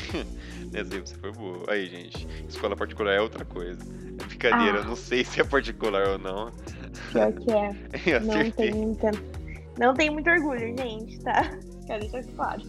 Aí 0.75 1.01
você 1.01 1.15
foi 1.17 1.33
boa. 1.33 1.65
Aí, 1.69 1.87
gente, 1.87 2.27
escola 2.49 2.77
particular 2.77 3.13
é 3.13 3.21
outra 3.21 3.45
coisa. 3.45 3.83
É 4.21 4.25
brincadeira, 4.27 4.81
ah. 4.81 4.85
não 4.85 4.97
sei 4.97 5.25
se 5.25 5.41
é 5.41 5.45
particular 5.45 6.09
ou 6.09 6.19
não. 6.19 6.53
Pior 7.13 7.33
que 7.33 7.51
é. 7.51 8.21
não 8.21 8.51
tem 8.51 8.73
muita. 8.73 9.11
Não 9.79 9.95
tem 9.95 10.11
muito 10.11 10.29
orgulho, 10.29 10.77
gente, 10.77 11.19
tá? 11.21 11.51
Quero 11.87 12.09
deixar 12.09 12.33
claro. 12.35 12.63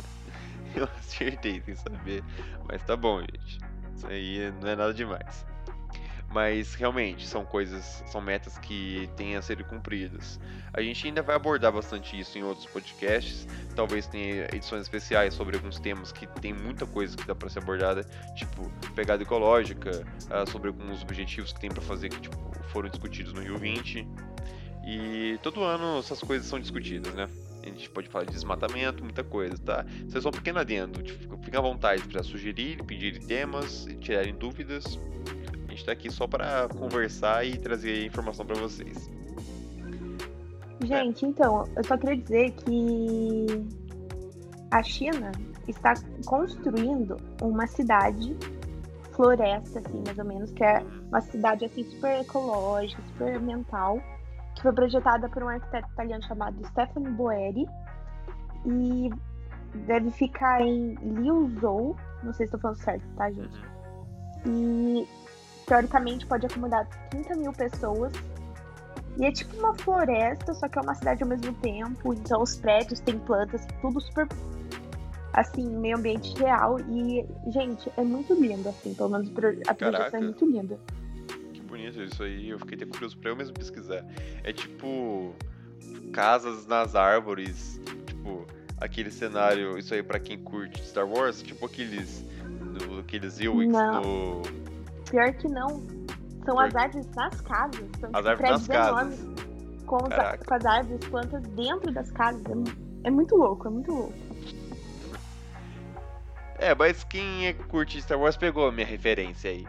eu 0.74 0.88
acertei 0.98 1.62
sem 1.64 1.74
saber. 1.76 2.22
Mas 2.68 2.82
tá 2.84 2.96
bom, 2.96 3.20
gente. 3.20 3.58
Isso 3.96 4.06
aí 4.06 4.52
não 4.60 4.68
é 4.68 4.76
nada 4.76 4.94
demais. 4.94 5.49
Mas 6.32 6.74
realmente 6.74 7.26
são 7.26 7.44
coisas, 7.44 8.04
são 8.06 8.20
metas 8.20 8.56
que 8.58 9.10
têm 9.16 9.34
a 9.34 9.42
serem 9.42 9.64
cumpridas. 9.66 10.38
A 10.72 10.80
gente 10.80 11.04
ainda 11.08 11.22
vai 11.22 11.34
abordar 11.34 11.72
bastante 11.72 12.18
isso 12.18 12.38
em 12.38 12.44
outros 12.44 12.66
podcasts. 12.66 13.48
Talvez 13.74 14.06
tenha 14.06 14.46
edições 14.54 14.82
especiais 14.82 15.34
sobre 15.34 15.56
alguns 15.56 15.80
temas 15.80 16.12
que 16.12 16.28
tem 16.40 16.52
muita 16.52 16.86
coisa 16.86 17.16
que 17.16 17.26
dá 17.26 17.34
para 17.34 17.48
ser 17.48 17.58
abordada, 17.58 18.04
tipo 18.36 18.70
pegada 18.94 19.22
ecológica, 19.24 20.06
uh, 20.26 20.48
sobre 20.48 20.68
alguns 20.68 21.02
objetivos 21.02 21.52
que 21.52 21.60
tem 21.60 21.68
para 21.68 21.82
fazer 21.82 22.08
que 22.10 22.20
tipo, 22.20 22.36
foram 22.68 22.88
discutidos 22.88 23.32
no 23.32 23.42
Rio 23.42 23.58
20. 23.58 24.06
E 24.86 25.38
todo 25.42 25.64
ano 25.64 25.98
essas 25.98 26.20
coisas 26.20 26.46
são 26.46 26.60
discutidas, 26.60 27.12
né? 27.12 27.28
A 27.62 27.66
gente 27.66 27.90
pode 27.90 28.08
falar 28.08 28.24
de 28.24 28.32
desmatamento, 28.32 29.02
muita 29.02 29.24
coisa, 29.24 29.58
tá? 29.58 29.84
Vocês 29.84 30.14
é 30.14 30.20
são 30.20 30.30
um 30.30 30.32
pequeno 30.32 30.60
adendo. 30.60 31.02
Tipo, 31.02 31.36
fiquem 31.38 31.58
à 31.58 31.62
vontade 31.62 32.02
para 32.04 32.22
sugerir, 32.22 32.82
pedir 32.84 33.18
temas, 33.18 33.86
tirarem 34.00 34.34
dúvidas 34.34 34.98
gente 35.80 35.86
tá 35.86 35.92
aqui 35.92 36.10
só 36.10 36.26
para 36.26 36.68
conversar 36.68 37.44
e 37.44 37.56
trazer 37.56 38.06
informação 38.06 38.44
para 38.44 38.56
vocês. 38.56 39.10
Gente, 40.82 41.24
é. 41.24 41.28
então, 41.28 41.64
eu 41.76 41.84
só 41.84 41.96
queria 41.96 42.16
dizer 42.16 42.50
que 42.52 43.46
a 44.70 44.82
China 44.82 45.32
está 45.66 45.94
construindo 46.26 47.16
uma 47.42 47.66
cidade 47.66 48.36
floresta, 49.12 49.80
assim, 49.80 50.02
mais 50.06 50.18
ou 50.18 50.24
menos, 50.24 50.50
que 50.52 50.64
é 50.64 50.82
uma 51.08 51.20
cidade 51.20 51.64
assim 51.64 51.84
super 51.84 52.20
ecológica, 52.20 53.02
super 53.12 53.36
ambiental, 53.36 53.98
que 54.54 54.62
foi 54.62 54.72
projetada 54.72 55.28
por 55.28 55.42
um 55.42 55.48
arquiteto 55.48 55.88
italiano 55.92 56.22
chamado 56.24 56.66
Stefano 56.68 57.10
Boeri 57.12 57.66
e 58.66 59.10
deve 59.86 60.10
ficar 60.10 60.62
em 60.62 60.94
Liuzhou, 60.94 61.96
não 62.22 62.32
sei 62.32 62.46
se 62.46 62.54
estou 62.54 62.60
falando 62.60 62.78
certo, 62.78 63.04
tá, 63.16 63.30
gente? 63.30 63.60
Uhum. 64.46 65.04
E 65.04 65.29
teoricamente 65.70 66.26
pode 66.26 66.46
acomodar 66.46 66.84
30 67.10 67.36
mil 67.36 67.52
pessoas. 67.52 68.12
E 69.16 69.24
é 69.24 69.30
tipo 69.30 69.56
uma 69.56 69.72
floresta, 69.74 70.52
só 70.52 70.68
que 70.68 70.76
é 70.76 70.82
uma 70.82 70.94
cidade 70.96 71.22
ao 71.22 71.28
mesmo 71.28 71.52
tempo. 71.54 72.12
Então 72.12 72.42
os 72.42 72.56
prédios 72.56 72.98
têm 72.98 73.18
plantas, 73.20 73.64
tudo 73.80 74.00
super 74.00 74.26
assim, 75.32 75.64
meio 75.68 75.96
ambiente 75.96 76.36
real. 76.36 76.80
E, 76.80 77.24
gente, 77.52 77.90
é 77.96 78.02
muito 78.02 78.34
lindo, 78.34 78.68
assim, 78.68 78.94
pelo 78.94 79.10
menos 79.10 79.30
a 79.68 79.74
projeção 79.74 80.18
é 80.18 80.22
muito 80.22 80.44
linda. 80.44 80.76
Que 81.52 81.60
bonito 81.60 82.02
isso 82.02 82.24
aí, 82.24 82.48
eu 82.50 82.58
fiquei 82.58 82.76
até 82.76 82.86
curioso 82.86 83.16
pra 83.18 83.30
eu 83.30 83.36
mesmo 83.36 83.54
pesquisar. 83.54 84.04
É 84.42 84.52
tipo 84.52 85.32
casas 86.12 86.66
nas 86.66 86.96
árvores, 86.96 87.80
tipo, 88.06 88.44
aquele 88.78 89.10
cenário, 89.12 89.78
isso 89.78 89.94
aí 89.94 90.02
para 90.02 90.18
quem 90.18 90.36
curte 90.36 90.84
Star 90.84 91.06
Wars, 91.06 91.40
tipo 91.40 91.64
aqueles 91.64 92.24
aqueles 92.98 93.38
Ewoks 93.40 93.68
no 93.68 94.69
Pior 95.10 95.32
que 95.34 95.48
não. 95.48 95.82
São 96.44 96.58
as 96.58 96.74
árvores 96.74 97.06
nas 97.14 97.40
casas. 97.40 97.88
São 97.98 98.10
as 98.12 98.26
árvores 98.26 98.50
nas 98.50 98.68
casas. 98.68 99.20
Com, 99.86 99.96
os, 99.96 100.46
com, 100.46 100.54
as 100.54 100.64
árvores, 100.64 101.08
plantas 101.08 101.42
dentro 101.48 101.92
das 101.92 102.10
casas. 102.12 102.42
É, 103.04 103.08
é, 103.08 103.10
muito 103.10 103.36
louco, 103.36 103.66
é 103.66 103.70
muito 103.70 103.92
louco. 103.92 104.14
É, 106.58 106.74
mas 106.74 107.02
quem 107.04 107.48
é 107.48 107.52
curte 107.52 108.00
Star 108.00 108.18
Wars 108.18 108.36
pegou 108.36 108.68
a 108.68 108.72
minha 108.72 108.86
referência 108.86 109.50
aí. 109.50 109.66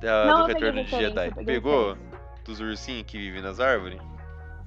Da, 0.00 0.26
não, 0.26 0.42
do 0.42 0.46
Retorno 0.46 0.84
de 0.84 0.90
Jedi. 0.90 1.30
Pegou? 1.44 1.96
Dos 2.44 2.60
ursinhos 2.60 3.02
que 3.02 3.18
vivem 3.18 3.42
nas 3.42 3.58
árvores? 3.60 4.00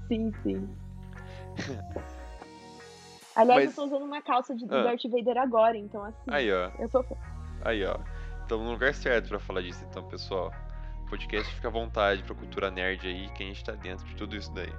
Sim, 0.08 0.32
sim. 0.44 0.70
Aliás, 3.36 3.66
mas... 3.66 3.70
eu 3.70 3.76
tô 3.76 3.86
usando 3.86 4.06
uma 4.06 4.22
calça 4.22 4.56
de 4.56 4.66
ah. 4.66 4.84
Darth 4.84 5.02
Vader 5.10 5.38
agora, 5.38 5.76
então 5.76 6.04
assim. 6.04 6.28
Aí, 6.28 6.52
ó. 6.54 6.70
Eu 6.78 6.88
sou 6.88 7.04
fã. 7.04 7.16
Aí, 7.64 7.84
ó 7.86 7.98
estamos 8.44 8.66
no 8.66 8.72
lugar 8.72 8.94
certo 8.94 9.30
para 9.30 9.40
falar 9.40 9.62
disso, 9.62 9.84
então, 9.90 10.04
pessoal. 10.04 10.54
Podcast 11.10 11.54
fica 11.54 11.68
à 11.68 11.72
vontade 11.72 12.24
pra 12.24 12.36
cultura 12.36 12.70
nerd 12.72 13.06
aí, 13.08 13.30
que 13.36 13.44
a 13.44 13.46
gente 13.46 13.64
tá 13.64 13.74
dentro 13.74 14.06
de 14.06 14.16
tudo 14.16 14.36
isso 14.36 14.52
daí. 14.54 14.72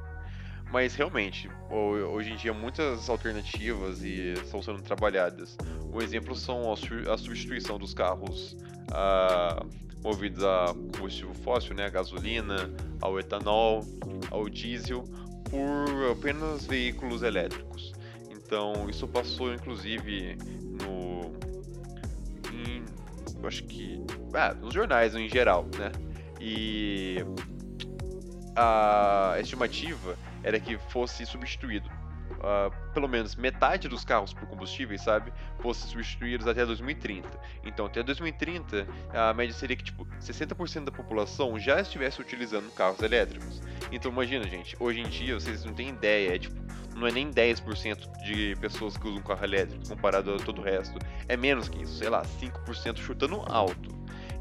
Mas 0.72 0.94
realmente, 0.94 1.48
hoje 1.70 2.32
em 2.32 2.36
dia 2.36 2.52
muitas 2.52 3.08
alternativas 3.08 4.02
e 4.02 4.32
estão 4.32 4.60
sendo 4.62 4.82
trabalhadas. 4.82 5.56
Um 5.92 6.00
exemplo 6.00 6.34
são 6.34 6.72
a 6.72 7.16
substituição 7.16 7.78
dos 7.78 7.94
carros 7.94 8.56
movidos 10.02 10.42
a 10.42 10.74
combustível 10.92 11.34
fóssil, 11.34 11.74
né, 11.74 11.86
a 11.86 11.90
gasolina, 11.90 12.70
ao 13.00 13.18
etanol, 13.20 13.82
ao 14.30 14.48
diesel, 14.48 15.04
por 15.48 16.10
apenas 16.10 16.66
veículos 16.66 17.22
elétricos. 17.22 17.92
Então 18.30 18.88
isso 18.90 19.06
passou 19.06 19.54
inclusive 19.54 20.36
no 20.82 21.32
eu 23.44 23.48
acho 23.48 23.62
que. 23.64 24.02
Ah, 24.32 24.54
nos 24.54 24.74
jornais 24.74 25.14
em 25.14 25.28
geral, 25.28 25.66
né? 25.78 25.92
E 26.40 27.18
a 28.56 29.36
estimativa 29.38 30.16
era 30.42 30.58
que 30.58 30.78
fosse 30.90 31.24
substituído. 31.26 31.88
Uh, 32.34 32.92
pelo 32.92 33.08
menos 33.08 33.36
metade 33.36 33.88
dos 33.88 34.04
carros 34.04 34.34
por 34.34 34.46
combustíveis, 34.46 35.02
sabe, 35.02 35.32
fossem 35.64 35.88
substituídos 35.88 36.46
até 36.46 36.66
2030. 36.66 37.26
Então, 37.64 37.86
até 37.86 38.02
2030, 38.02 38.86
a 39.14 39.32
média 39.32 39.54
seria 39.54 39.74
que 39.74 39.82
tipo 39.82 40.06
60% 40.20 40.84
da 40.84 40.92
população 40.92 41.58
já 41.58 41.80
estivesse 41.80 42.20
utilizando 42.20 42.70
carros 42.74 43.00
elétricos. 43.00 43.62
Então, 43.90 44.12
imagina, 44.12 44.46
gente, 44.46 44.76
hoje 44.78 45.00
em 45.00 45.08
dia 45.08 45.40
vocês 45.40 45.64
não 45.64 45.72
têm 45.72 45.88
ideia, 45.88 46.34
é 46.34 46.38
tipo 46.38 46.62
não 46.94 47.08
é 47.08 47.10
nem 47.10 47.28
10% 47.28 48.22
de 48.24 48.54
pessoas 48.60 48.96
que 48.96 49.08
usam 49.08 49.20
carro 49.22 49.42
elétrico 49.42 49.88
comparado 49.88 50.34
a 50.34 50.36
todo 50.36 50.60
o 50.60 50.62
resto. 50.62 50.96
É 51.26 51.36
menos 51.36 51.68
que 51.68 51.82
isso, 51.82 51.94
sei 51.94 52.08
lá, 52.08 52.22
5% 52.22 52.98
chutando 52.98 53.42
alto. 53.46 53.88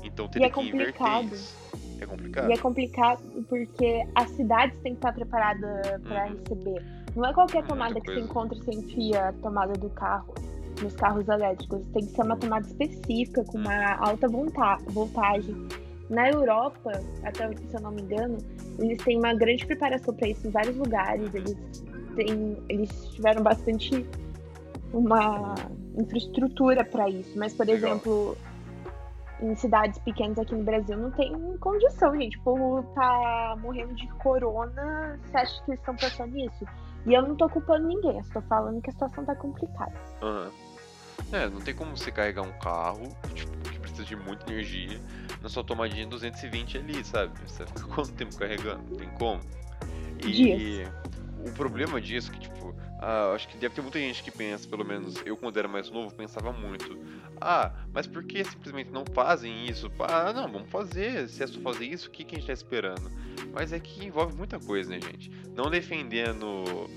Então 0.04 0.28
teria 0.28 0.48
é 0.48 0.50
que 0.52 0.60
inverter 0.60 1.24
isso. 1.32 1.56
É 2.00 2.06
complicado. 2.06 2.50
E 2.50 2.54
é 2.54 2.58
complicado 2.58 3.24
porque 3.50 4.04
as 4.14 4.30
cidades 4.32 4.78
têm 4.82 4.92
que 4.92 5.00
estar 5.00 5.14
preparadas 5.14 6.02
para 6.02 6.26
hum. 6.28 6.38
receber. 6.38 6.86
Não 7.16 7.26
é 7.26 7.34
qualquer 7.34 7.64
tomada 7.66 8.00
que 8.00 8.12
você 8.12 8.20
encontra 8.20 8.56
e 8.58 8.62
você 8.62 8.72
enfia 8.72 9.30
a 9.30 9.34
tomada 9.34 9.74
do 9.74 9.90
carro 9.90 10.36
nos 10.82 10.96
carros 10.96 11.28
elétricos. 11.28 11.82
Tem 11.94 12.06
que 12.06 12.12
ser 12.12 12.22
uma 12.24 12.38
tomada 12.38 12.66
específica, 12.66 13.44
com 13.46 13.58
uma 13.58 13.96
alta 13.96 14.28
voltagem. 14.28 15.56
Na 16.10 16.30
Europa, 16.30 16.92
até 17.24 17.48
se 17.56 17.74
eu 17.74 17.82
não 17.82 17.92
me 17.92 18.02
engano, 18.02 18.38
eles 18.80 18.98
têm 19.04 19.18
uma 19.18 19.34
grande 19.34 19.66
preparação 19.66 20.14
para 20.14 20.28
isso 20.28 20.48
em 20.48 20.52
vários 20.52 20.76
lugares. 20.76 21.34
Eles 21.34 21.58
tem, 22.16 22.58
eles 22.70 22.90
tiveram 23.14 23.42
bastante 23.42 24.06
uma 24.94 25.56
infraestrutura 25.98 26.84
para 26.84 27.10
isso. 27.10 27.38
Mas, 27.38 27.54
por 27.54 27.66
Legal. 27.66 27.90
exemplo, 27.90 28.38
em 29.42 29.56
cidades 29.56 30.00
pequenas 30.00 30.38
aqui 30.38 30.56
no 30.56 30.64
Brasil 30.64 30.98
não 30.98 31.12
tem 31.12 31.58
condição, 31.58 32.16
gente. 32.16 32.38
O 32.40 32.44
povo 32.44 32.84
tá 32.94 33.58
morrendo 33.62 33.94
de 33.96 34.08
corona. 34.16 35.20
Você 35.26 35.38
acha 35.38 35.64
que 35.64 35.72
eles 35.72 35.80
estão 35.80 35.96
pensando 35.96 36.34
nisso? 36.34 36.66
E 37.06 37.14
eu 37.14 37.22
não 37.22 37.36
tô 37.36 37.50
culpando 37.50 37.88
ninguém, 37.88 38.18
eu 38.18 38.24
tô 38.32 38.42
falando 38.44 38.82
que 38.82 38.90
a 38.90 38.94
situação 38.94 39.26
tá 39.26 39.36
complicada. 39.36 39.94
Aham. 40.22 40.50
É, 41.32 41.50
não 41.50 41.62
tem 41.62 41.74
como 41.74 41.96
você 41.96 42.12
carregar 42.12 42.44
um 42.44 42.52
carro, 42.60 43.16
tipo, 43.34 43.52
que 43.70 43.80
precisa 43.80 44.04
de 44.04 44.16
muita 44.16 44.52
energia, 44.52 45.00
na 45.42 45.50
sua 45.50 45.64
tomadinha 45.64 46.06
220 46.06 46.78
ali, 46.78 47.04
sabe? 47.04 47.34
Você 47.48 47.66
fica 47.66 47.84
quanto 47.94 48.12
tempo 48.14 48.36
carregando? 48.38 48.84
Não 48.90 48.98
tem 48.98 49.10
como. 49.12 49.42
E 50.20 50.32
Dias. 50.32 50.90
o 51.46 51.52
problema 51.54 52.00
disso 52.00 52.32
é 52.32 52.34
que, 52.36 52.40
tipo, 52.42 52.74
ah, 53.06 53.34
acho 53.36 53.50
que 53.50 53.58
deve 53.58 53.76
ter 53.76 53.82
muita 53.82 54.00
gente 54.00 54.24
que 54.24 54.32
pensa, 54.32 54.66
pelo 54.66 54.86
menos 54.86 55.16
eu 55.26 55.36
quando 55.36 55.58
era 55.58 55.68
mais 55.68 55.90
novo 55.90 56.16
pensava 56.16 56.54
muito. 56.54 56.98
Ah, 57.42 57.74
mas 57.92 58.08
por 58.08 58.24
que 58.24 58.42
simplesmente 58.46 58.92
não 58.92 59.04
fazem 59.06 59.68
isso? 59.68 59.92
Ah, 60.00 60.32
não, 60.32 60.50
vamos 60.50 60.70
fazer. 60.70 61.28
Se 61.28 61.44
é 61.44 61.48
só 61.48 61.60
fazer 61.60 61.86
isso, 61.86 62.08
o 62.08 62.12
que, 62.12 62.24
que 62.24 62.36
a 62.36 62.40
gente 62.40 62.48
tá 62.48 62.54
esperando? 62.54 63.12
Mas 63.54 63.74
é 63.74 63.80
que 63.80 64.06
envolve 64.06 64.34
muita 64.38 64.58
coisa, 64.58 64.90
né, 64.90 65.02
gente? 65.02 65.30
Não 65.54 65.70
defendendo 65.70 66.90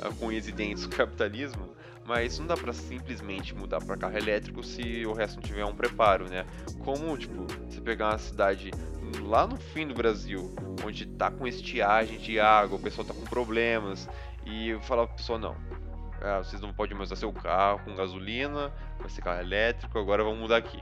ah, 0.00 0.10
com 0.18 0.26
unhas 0.26 0.46
e 0.46 0.52
dentes 0.52 0.84
o 0.84 0.90
capitalismo, 0.90 1.73
mas 2.06 2.38
não 2.38 2.46
dá 2.46 2.56
pra 2.56 2.72
simplesmente 2.72 3.54
mudar 3.54 3.80
pra 3.84 3.96
carro 3.96 4.16
elétrico 4.16 4.62
se 4.62 5.04
o 5.06 5.12
resto 5.12 5.36
não 5.36 5.42
tiver 5.42 5.64
um 5.64 5.74
preparo, 5.74 6.28
né? 6.28 6.44
Como, 6.84 7.16
tipo, 7.16 7.46
você 7.68 7.80
pegar 7.80 8.10
uma 8.10 8.18
cidade 8.18 8.70
lá 9.22 9.46
no 9.46 9.56
fim 9.56 9.86
do 9.86 9.94
Brasil, 9.94 10.54
onde 10.84 11.06
tá 11.06 11.30
com 11.30 11.46
estiagem 11.46 12.18
de 12.18 12.38
água, 12.38 12.78
o 12.78 12.82
pessoal 12.82 13.06
tá 13.06 13.14
com 13.14 13.24
problemas, 13.24 14.08
e 14.44 14.76
falar 14.82 15.06
pra 15.06 15.16
pessoa, 15.16 15.38
não, 15.38 15.56
ah, 16.20 16.38
vocês 16.38 16.60
não 16.60 16.72
podem 16.72 16.96
mais 16.96 17.10
usar 17.10 17.16
seu 17.16 17.32
carro 17.32 17.80
com 17.84 17.94
gasolina, 17.94 18.72
vai 18.98 19.08
ser 19.08 19.22
carro 19.22 19.40
elétrico, 19.40 19.98
agora 19.98 20.22
vamos 20.22 20.40
mudar 20.40 20.58
aqui. 20.58 20.80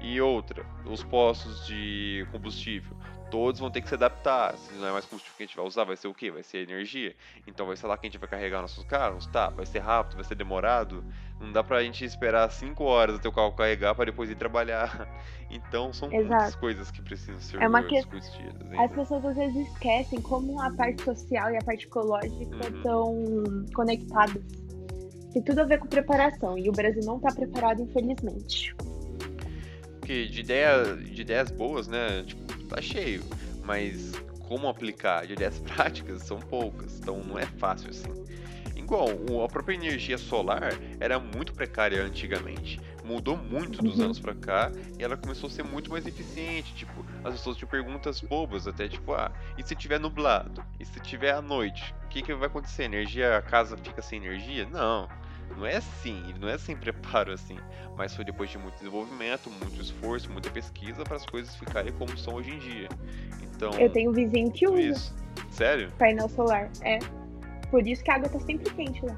E 0.00 0.20
outra, 0.20 0.66
os 0.84 1.02
postos 1.02 1.66
de 1.66 2.26
combustível, 2.30 2.96
todos 3.34 3.58
vão 3.60 3.68
ter 3.68 3.80
que 3.80 3.88
se 3.88 3.94
adaptar. 3.96 4.56
Se 4.56 4.72
não 4.74 4.86
é 4.86 4.92
mais 4.92 5.04
combustível 5.06 5.36
que 5.36 5.42
a 5.42 5.46
gente 5.46 5.56
vai 5.56 5.66
usar, 5.66 5.82
vai 5.82 5.96
ser 5.96 6.06
o 6.06 6.14
quê? 6.14 6.30
Vai 6.30 6.44
ser 6.44 6.58
energia. 6.58 7.16
Então 7.48 7.66
vai 7.66 7.76
ser 7.76 7.88
lá 7.88 7.98
que 7.98 8.06
a 8.06 8.08
gente 8.10 8.18
vai 8.20 8.28
carregar 8.28 8.60
nossos 8.60 8.84
carros? 8.84 9.26
Tá, 9.26 9.48
vai 9.48 9.66
ser 9.66 9.80
rápido, 9.80 10.14
vai 10.14 10.24
ser 10.24 10.36
demorado. 10.36 11.04
Não 11.40 11.50
dá 11.50 11.64
pra 11.64 11.82
gente 11.82 12.04
esperar 12.04 12.48
5 12.48 12.84
horas 12.84 13.16
até 13.16 13.28
o 13.28 13.32
carro 13.32 13.50
carregar 13.52 13.92
para 13.96 14.04
depois 14.04 14.30
ir 14.30 14.36
trabalhar. 14.36 15.08
Então 15.50 15.92
são 15.92 16.08
muitas 16.10 16.26
Exato. 16.26 16.58
coisas 16.58 16.90
que 16.90 17.00
precisam 17.02 17.40
ser 17.40 17.62
É 17.62 17.68
uma 17.68 17.80
que- 17.84 17.94
discutidas. 17.94 18.60
As 18.72 18.78
ainda. 18.78 18.88
pessoas 18.94 19.24
às 19.24 19.36
vezes 19.36 19.68
esquecem 19.68 20.20
como 20.20 20.60
a 20.60 20.68
parte 20.72 21.02
social 21.04 21.48
e 21.52 21.56
a 21.56 21.60
parte 21.60 21.86
ecológica 21.86 22.56
Uhum. 22.56 22.76
estão 22.76 23.24
conectadas. 23.72 24.42
Tem 25.32 25.42
tudo 25.42 25.60
a 25.60 25.64
ver 25.64 25.78
com 25.78 25.86
preparação 25.86 26.58
e 26.58 26.68
o 26.68 26.72
Brasil 26.72 27.02
não 27.04 27.20
tá 27.20 27.32
preparado, 27.32 27.82
infelizmente. 27.82 28.74
Porque 30.00 30.26
de, 30.26 30.40
ideia, 30.40 30.96
de 30.96 31.22
ideias 31.22 31.50
boas, 31.52 31.86
né? 31.88 32.22
Tipo, 32.26 32.43
tá 32.68 32.80
cheio. 32.80 33.22
Mas 33.62 34.12
como 34.48 34.68
aplicar 34.68 35.24
de 35.26 35.32
ideias 35.34 35.58
práticas 35.60 36.22
são 36.22 36.38
poucas. 36.38 36.98
Então 36.98 37.18
não 37.24 37.38
é 37.38 37.46
fácil 37.46 37.90
assim. 37.90 38.12
Igual, 38.76 39.08
a 39.44 39.48
própria 39.48 39.74
energia 39.74 40.18
solar 40.18 40.72
era 41.00 41.18
muito 41.18 41.54
precária 41.54 42.02
antigamente. 42.02 42.78
Mudou 43.04 43.36
muito 43.36 43.80
dos 43.82 43.98
Uhum. 43.98 44.06
anos 44.06 44.18
pra 44.20 44.34
cá 44.34 44.72
e 44.98 45.02
ela 45.04 45.16
começou 45.16 45.46
a 45.48 45.50
ser 45.50 45.62
muito 45.62 45.90
mais 45.90 46.06
eficiente. 46.06 46.74
Tipo, 46.74 47.04
as 47.22 47.34
pessoas 47.34 47.56
tinham 47.56 47.68
perguntas 47.68 48.20
bobas, 48.20 48.66
até 48.66 48.88
tipo, 48.88 49.12
ah, 49.14 49.30
e 49.56 49.62
se 49.62 49.74
tiver 49.76 50.00
nublado? 50.00 50.62
E 50.78 50.84
se 50.84 50.98
tiver 51.00 51.32
à 51.32 51.40
noite? 51.40 51.94
O 52.04 52.08
que, 52.08 52.20
que 52.22 52.34
vai 52.34 52.46
acontecer? 52.48 52.82
A 52.82 52.86
energia, 52.86 53.36
a 53.36 53.42
casa 53.42 53.76
fica 53.76 54.02
sem 54.02 54.18
energia? 54.22 54.66
Não. 54.70 55.08
Não 55.56 55.66
é 55.66 55.76
assim, 55.76 56.34
não 56.40 56.48
é 56.48 56.58
sem 56.58 56.76
preparo 56.76 57.32
assim. 57.32 57.56
Mas 57.96 58.14
foi 58.14 58.24
depois 58.24 58.50
de 58.50 58.58
muito 58.58 58.74
desenvolvimento, 58.74 59.48
muito 59.50 59.80
esforço, 59.80 60.30
muita 60.30 60.50
pesquisa 60.50 61.04
para 61.04 61.16
as 61.16 61.24
coisas 61.24 61.54
ficarem 61.56 61.92
como 61.92 62.16
são 62.18 62.34
hoje 62.34 62.50
em 62.50 62.58
dia. 62.58 62.88
Então, 63.54 63.72
Eu 63.74 63.90
tenho 63.90 64.10
um 64.10 64.12
vizinho 64.12 64.50
que 64.50 64.66
usa 64.66 64.80
isso. 64.80 65.14
Sério? 65.50 65.92
painel 65.98 66.28
solar. 66.28 66.70
É. 66.82 66.98
Por 67.70 67.86
isso 67.86 68.02
que 68.02 68.10
a 68.10 68.16
água 68.16 68.28
tá 68.28 68.40
sempre 68.40 68.72
quente 68.74 69.04
lá. 69.04 69.16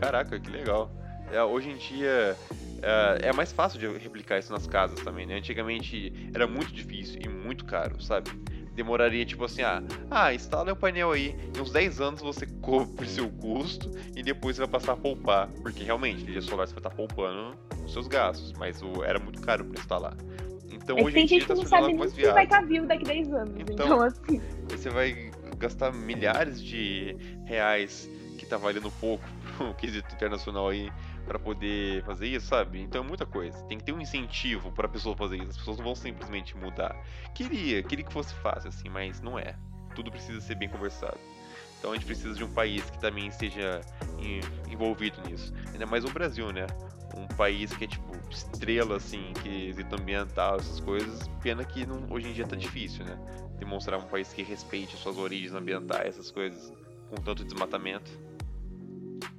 Caraca, 0.00 0.38
que 0.38 0.50
legal. 0.50 0.90
É, 1.30 1.42
hoje 1.42 1.70
em 1.70 1.76
dia 1.76 2.36
é, 2.82 3.28
é 3.28 3.32
mais 3.32 3.52
fácil 3.52 3.78
de 3.78 3.86
replicar 3.98 4.38
isso 4.38 4.52
nas 4.52 4.66
casas 4.66 5.00
também, 5.00 5.26
né? 5.26 5.36
Antigamente 5.36 6.30
era 6.34 6.46
muito 6.46 6.72
difícil 6.72 7.20
e 7.22 7.28
muito 7.28 7.64
caro, 7.64 8.00
sabe? 8.00 8.30
Demoraria 8.78 9.26
tipo 9.26 9.44
assim, 9.44 9.62
ah, 9.62 9.82
ah, 10.08 10.32
instala 10.32 10.72
o 10.72 10.76
painel 10.76 11.10
aí, 11.10 11.34
em 11.52 11.60
uns 11.60 11.72
10 11.72 12.00
anos 12.00 12.20
você 12.20 12.46
cobre 12.62 13.08
seu 13.08 13.28
custo 13.28 13.90
e 14.14 14.22
depois 14.22 14.54
você 14.54 14.62
vai 14.62 14.68
passar 14.68 14.92
a 14.92 14.96
poupar. 14.96 15.48
Porque 15.62 15.82
realmente, 15.82 16.22
energia 16.22 16.42
solar 16.42 16.68
você 16.68 16.74
vai 16.74 16.78
estar 16.78 16.90
poupando 16.90 17.58
os 17.84 17.92
seus 17.92 18.06
gastos, 18.06 18.52
mas 18.52 18.80
o, 18.80 19.02
era 19.02 19.18
muito 19.18 19.40
caro 19.40 19.64
para 19.64 19.80
instalar. 19.80 20.16
Então 20.70 20.96
É 20.96 21.02
hoje 21.02 21.14
tem 21.14 21.24
em 21.24 21.26
dia 21.26 21.40
gente 21.40 21.48
tá 21.48 21.54
que 21.54 21.60
não 21.60 21.66
sabe 21.66 21.92
nem 21.92 22.08
se 22.08 22.22
vai 22.30 22.44
estar 22.44 22.60
vivo 22.60 22.86
daqui 22.86 23.02
10 23.02 23.32
anos. 23.32 23.54
Então. 23.58 23.86
Então, 23.86 24.00
assim, 24.00 24.40
você 24.68 24.90
vai 24.90 25.32
gastar 25.58 25.92
milhares 25.92 26.62
de 26.62 27.16
reais 27.46 28.08
que 28.38 28.46
tá 28.46 28.56
valendo 28.56 28.92
pouco 29.00 29.24
pro 29.58 29.74
quesito 29.74 30.14
internacional 30.14 30.68
aí 30.68 30.88
pra 31.28 31.38
poder 31.38 32.02
fazer 32.04 32.26
isso, 32.26 32.46
sabe? 32.46 32.80
Então 32.80 33.04
é 33.04 33.06
muita 33.06 33.24
coisa. 33.26 33.56
Tem 33.64 33.78
que 33.78 33.84
ter 33.84 33.92
um 33.92 34.00
incentivo 34.00 34.72
pra 34.72 34.88
pessoa 34.88 35.14
fazer 35.14 35.36
isso. 35.36 35.50
As 35.50 35.56
pessoas 35.58 35.76
não 35.76 35.84
vão 35.84 35.94
simplesmente 35.94 36.56
mudar. 36.56 36.96
Queria, 37.34 37.82
queria 37.82 38.04
que 38.04 38.12
fosse 38.12 38.34
fácil 38.36 38.70
assim, 38.70 38.88
mas 38.88 39.20
não 39.20 39.38
é. 39.38 39.54
Tudo 39.94 40.10
precisa 40.10 40.40
ser 40.40 40.54
bem 40.54 40.68
conversado. 40.68 41.18
Então 41.78 41.92
a 41.92 41.94
gente 41.94 42.06
precisa 42.06 42.34
de 42.34 42.42
um 42.42 42.50
país 42.52 42.82
que 42.90 42.98
também 42.98 43.28
esteja 43.28 43.80
envolvido 44.68 45.20
nisso. 45.28 45.52
Ainda 45.72 45.86
mais 45.86 46.04
o 46.04 46.08
Brasil, 46.10 46.52
né? 46.52 46.66
Um 47.16 47.26
país 47.36 47.72
que 47.76 47.84
é 47.84 47.86
tipo 47.86 48.12
estrela 48.30 48.96
assim, 48.96 49.32
quesito 49.42 49.94
ambiental, 49.94 50.56
essas 50.56 50.80
coisas. 50.80 51.28
Pena 51.42 51.64
que 51.64 51.86
não- 51.86 52.06
hoje 52.10 52.28
em 52.28 52.32
dia 52.32 52.46
tá 52.46 52.56
difícil, 52.56 53.04
né? 53.04 53.16
demonstrar 53.58 53.98
um 53.98 54.06
país 54.06 54.32
que 54.32 54.40
respeite 54.42 54.96
suas 54.96 55.18
origens 55.18 55.52
ambientais, 55.52 56.10
essas 56.10 56.30
coisas, 56.30 56.72
com 57.10 57.16
tanto 57.16 57.44
desmatamento. 57.44 58.08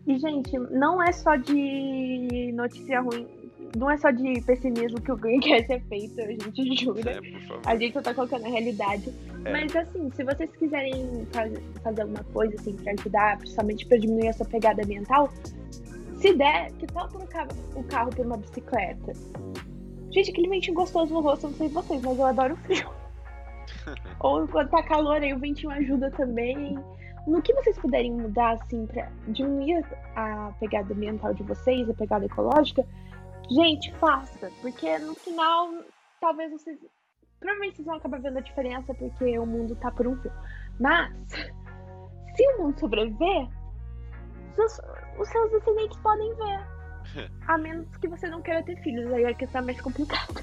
E, 0.09 0.17
gente, 0.17 0.57
não 0.57 1.01
é 1.03 1.11
só 1.11 1.35
de 1.35 2.51
notícia 2.55 2.99
ruim, 2.99 3.27
não 3.77 3.91
é 3.91 3.95
só 3.97 4.09
de 4.09 4.41
pessimismo 4.41 4.99
que 4.99 5.11
o 5.11 5.15
ganho 5.15 5.39
quer 5.41 5.63
ser 5.67 5.81
feito, 5.83 6.19
a 6.19 6.25
gente 6.25 6.75
jura. 6.83 7.11
É. 7.11 7.19
A 7.63 7.75
gente 7.77 7.93
só 7.93 8.01
tá 8.01 8.13
colocando 8.15 8.43
a 8.45 8.49
realidade. 8.49 9.13
É. 9.45 9.51
Mas, 9.51 9.75
assim, 9.75 10.09
se 10.09 10.23
vocês 10.23 10.49
quiserem 10.55 11.27
faz- 11.31 11.53
fazer 11.83 12.01
alguma 12.01 12.23
coisa, 12.33 12.55
assim, 12.55 12.75
pra 12.75 12.91
ajudar, 12.93 13.37
principalmente 13.37 13.85
pra 13.85 13.97
diminuir 13.97 14.27
essa 14.29 14.43
pegada 14.45 14.83
ambiental, 14.83 15.29
se 16.17 16.33
der, 16.33 16.71
que 16.73 16.87
tal 16.87 17.07
trocar 17.07 17.47
o 17.75 17.83
carro 17.83 18.09
por 18.09 18.25
uma 18.25 18.37
bicicleta? 18.37 19.13
Gente, 20.11 20.31
aquele 20.31 20.49
ventinho 20.49 20.73
gostoso 20.75 21.13
no 21.13 21.21
rosto, 21.21 21.45
eu 21.45 21.51
não 21.51 21.57
sei 21.59 21.69
vocês, 21.69 22.01
mas 22.01 22.17
eu 22.17 22.25
adoro 22.25 22.55
o 22.55 22.57
frio. 22.57 22.89
Ou 24.21 24.47
quando 24.47 24.69
tá 24.71 24.81
calor 24.81 25.21
aí, 25.21 25.31
o 25.35 25.39
ventinho 25.39 25.71
ajuda 25.71 26.09
também. 26.09 26.79
No 27.27 27.41
que 27.41 27.53
vocês 27.53 27.77
puderem 27.77 28.11
mudar, 28.13 28.53
assim, 28.53 28.85
pra 28.87 29.09
diminuir 29.27 29.85
a 30.15 30.51
pegada 30.59 30.93
ambiental 30.93 31.33
de 31.33 31.43
vocês, 31.43 31.89
a 31.89 31.93
pegada 31.93 32.25
ecológica, 32.25 32.85
gente, 33.51 33.93
faça. 33.95 34.49
Porque 34.61 34.97
no 34.99 35.13
final, 35.15 35.69
talvez 36.19 36.51
vocês. 36.51 36.77
Provavelmente 37.39 37.75
vocês 37.77 37.85
vão 37.85 37.95
acabar 37.95 38.19
vendo 38.19 38.37
a 38.37 38.41
diferença 38.41 38.93
porque 38.93 39.37
o 39.39 39.45
mundo 39.45 39.75
tá 39.77 39.89
por 39.91 40.07
um 40.07 40.15
fio. 40.21 40.31
Mas, 40.79 41.13
se 42.35 42.47
o 42.55 42.61
mundo 42.63 42.79
sobreviver, 42.79 43.47
seus- 44.55 44.79
os 45.19 45.29
seus 45.29 45.51
descendentes 45.51 45.97
podem 45.99 46.33
ver. 46.35 46.79
A 47.47 47.57
menos 47.57 47.87
que 47.97 48.07
você 48.07 48.29
não 48.29 48.41
queira 48.41 48.61
ter 48.63 48.75
filhos, 48.83 49.11
aí 49.13 49.25
a 49.25 49.33
questão 49.33 49.61
é 49.61 49.65
mais 49.65 49.81
complicada. 49.81 50.41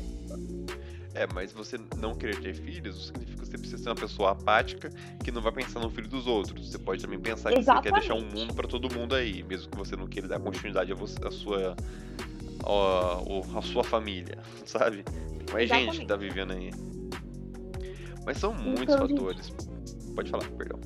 É, 1.17 1.27
mas 1.35 1.51
você 1.53 1.79
não 1.97 2.15
querer 2.15 2.39
ter 2.41 2.55
filhos 2.55 2.95
não 2.97 3.03
significa 3.05 3.41
que 3.41 3.47
você 3.49 3.57
precisa 3.59 3.83
ser 3.83 3.89
uma 3.89 3.95
pessoa 3.95 4.33
apática 4.33 4.91
que 5.25 5.31
não 5.33 5.41
vai 5.41 5.51
pensar 5.53 5.81
no 5.81 5.89
filho 5.91 6.09
dos 6.09 6.27
outros. 6.27 6.71
Você 6.71 6.79
pode 6.79 7.01
também 7.03 7.19
pensar 7.19 7.53
que 7.53 7.63
você 7.63 7.81
quer 7.81 7.93
deixar 7.93 8.15
um 8.15 8.19
Exatamente. 8.19 8.39
mundo 8.47 8.55
pra 8.55 8.69
todo 8.69 8.95
mundo 8.95 9.15
aí, 9.15 9.43
mesmo 9.43 9.71
que 9.71 9.79
você 9.79 9.97
não 9.97 10.07
queira 10.07 10.29
dar 10.29 10.39
continuidade 10.39 10.93
a, 10.93 10.95
você, 10.95 11.17
a 11.27 11.31
sua 11.31 11.75
a, 12.65 13.63
sua 13.63 13.83
família, 13.85 14.39
sabe? 14.67 15.03
Tem 15.05 15.47
mais 15.55 15.69
gente 15.69 16.01
que 16.01 16.07
tá 16.07 16.17
vivendo 16.17 16.53
aí. 16.53 16.71
Mas 18.25 18.39
são 18.39 18.53
muitos 18.53 18.83
Então, 18.95 19.07
gente- 19.09 19.17
fatores. 19.19 19.51
Pode 20.15 20.31
falar, 20.31 20.49
perdão. 20.51 20.81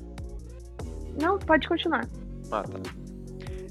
Não, 1.21 1.37
pode 1.39 1.67
continuar. 1.67 2.07
Ah, 2.51 2.63
tá. 2.63 2.79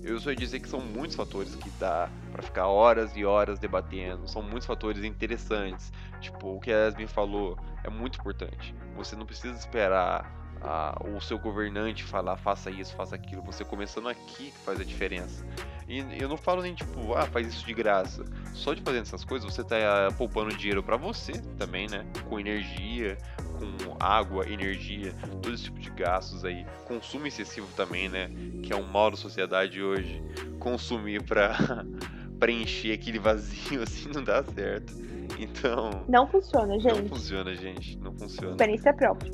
Eu 0.03 0.19
só 0.19 0.31
ia 0.31 0.37
dizer 0.37 0.61
que 0.61 0.69
são 0.69 0.81
muitos 0.81 1.15
fatores 1.15 1.55
que 1.55 1.71
dá 1.79 2.09
pra 2.33 2.43
ficar 2.43 2.67
horas 2.67 3.15
e 3.17 3.25
horas 3.25 3.59
debatendo. 3.59 4.27
São 4.29 4.43
muitos 4.43 4.67
fatores 4.67 5.05
interessantes. 5.05 5.93
Tipo, 6.21 6.57
o 6.57 6.61
que 6.61 6.73
a 6.73 6.87
Yasmin 6.87 7.07
falou 7.07 7.59
é 7.83 7.91
muito 7.91 8.19
importante. 8.19 8.75
Você 8.95 9.17
não 9.17 9.27
precisa 9.27 9.57
esperar 9.57 10.41
ah, 10.63 10.95
o 11.17 11.21
seu 11.21 11.39
governante 11.39 12.05
falar 12.05 12.37
faça 12.37 12.71
isso, 12.71 12.95
faça 12.95 13.15
aquilo. 13.15 13.43
Você 13.43 13.65
começando 13.65 14.09
aqui 14.09 14.51
que 14.51 14.59
faz 14.65 14.81
a 14.81 14.85
diferença. 14.85 15.45
E 15.89 16.05
eu 16.21 16.29
não 16.29 16.37
falo 16.37 16.63
nem 16.63 16.75
tipo, 16.75 17.15
ah, 17.15 17.27
faz 17.27 17.49
isso 17.49 17.67
de 17.67 17.73
graça. 17.73 18.25
Só 18.53 18.75
de 18.75 18.83
fazendo 18.83 19.03
essas 19.03 19.25
coisas 19.25 19.53
você 19.53 19.65
tá 19.65 19.77
ah, 19.77 20.13
poupando 20.13 20.55
dinheiro 20.55 20.83
pra 20.83 20.97
você 20.97 21.33
também, 21.59 21.89
né? 21.89 22.05
Com 22.29 22.39
energia, 22.39 23.17
com 23.59 23.97
água, 23.99 24.49
energia, 24.49 25.15
todo 25.43 25.55
esse 25.55 25.65
tipo 25.65 25.81
de 25.81 25.91
gastos 25.91 26.45
aí, 26.45 26.67
consumo 26.87 27.27
excessivo 27.27 27.67
também, 27.75 28.09
né? 28.09 28.31
Que 28.63 28.73
é 28.73 28.77
um 28.77 28.87
mal 28.87 29.11
da 29.11 29.17
sociedade 29.17 29.83
hoje. 29.83 30.23
Consumir 30.59 31.23
pra 31.23 31.57
preencher 32.41 32.93
aquele 32.93 33.19
vazio 33.19 33.83
assim 33.85 34.09
não 34.13 34.25
dá 34.25 34.43
certo. 34.43 34.93
Então. 35.39 36.05
Não 36.09 36.27
funciona, 36.27 36.79
gente. 36.81 37.03
Não 37.03 37.09
funciona, 37.09 37.55
gente. 37.55 37.99
Não 37.99 38.13
funciona. 38.13 38.51
Experiência 38.51 38.93
própria. 38.93 39.31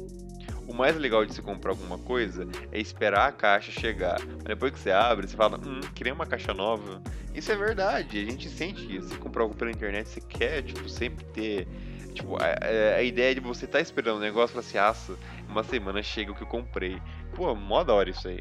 O 0.69 0.75
mais 0.75 0.97
legal 0.97 1.25
de 1.25 1.33
se 1.33 1.41
comprar 1.41 1.71
alguma 1.71 1.97
coisa 1.97 2.47
é 2.73 2.81
esperar 2.81 3.29
a 3.29 3.33
caixa 3.33 3.71
chegar. 3.71 4.19
Mas 4.21 4.45
depois 4.45 4.73
que 4.73 4.81
você 4.81 4.91
abre, 4.91 5.27
você 5.27 5.37
fala, 5.37 5.59
hum, 5.59 5.81
queria 5.95 6.13
uma 6.13 6.27
caixa 6.27 6.53
nova. 6.53 7.01
Isso 7.33 7.53
é 7.53 7.57
verdade, 7.57 8.21
a 8.21 8.25
gente 8.25 8.49
sente 8.49 8.97
isso. 8.97 9.09
Se 9.11 9.19
comprar 9.19 9.43
algo 9.43 9.55
pela 9.55 9.71
internet, 9.71 10.09
você 10.09 10.21
quer, 10.21 10.63
tipo, 10.63 10.89
sempre 10.89 11.25
ter. 11.27 11.69
Tipo, 12.15 12.37
a, 12.37 12.97
a 12.97 13.03
ideia 13.03 13.35
de 13.35 13.41
você 13.41 13.67
estar 13.67 13.79
tá 13.79 13.83
esperando 13.83 14.17
o 14.17 14.21
negócio 14.21 14.59
e 14.59 14.63
falar 14.63 14.91
assim, 14.91 15.17
uma 15.49 15.63
semana 15.63 16.03
chega 16.03 16.33
o 16.33 16.35
que 16.35 16.43
eu 16.43 16.49
comprei. 16.49 17.01
Pô, 17.35 17.55
mó 17.55 17.85
da 17.85 17.95
hora 17.95 18.11
isso 18.11 18.27
aí. 18.27 18.41